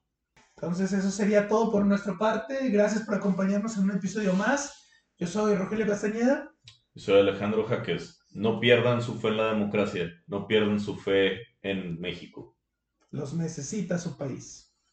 [0.54, 2.68] Entonces eso sería todo por nuestra parte.
[2.68, 4.86] Gracias por acompañarnos en un episodio más.
[5.18, 6.50] Yo soy Rogelio Castañeda.
[6.94, 8.20] Soy Alejandro Jaques.
[8.32, 12.55] No pierdan su fe en la democracia, no pierdan su fe en México.
[13.10, 14.65] Los necesita su país.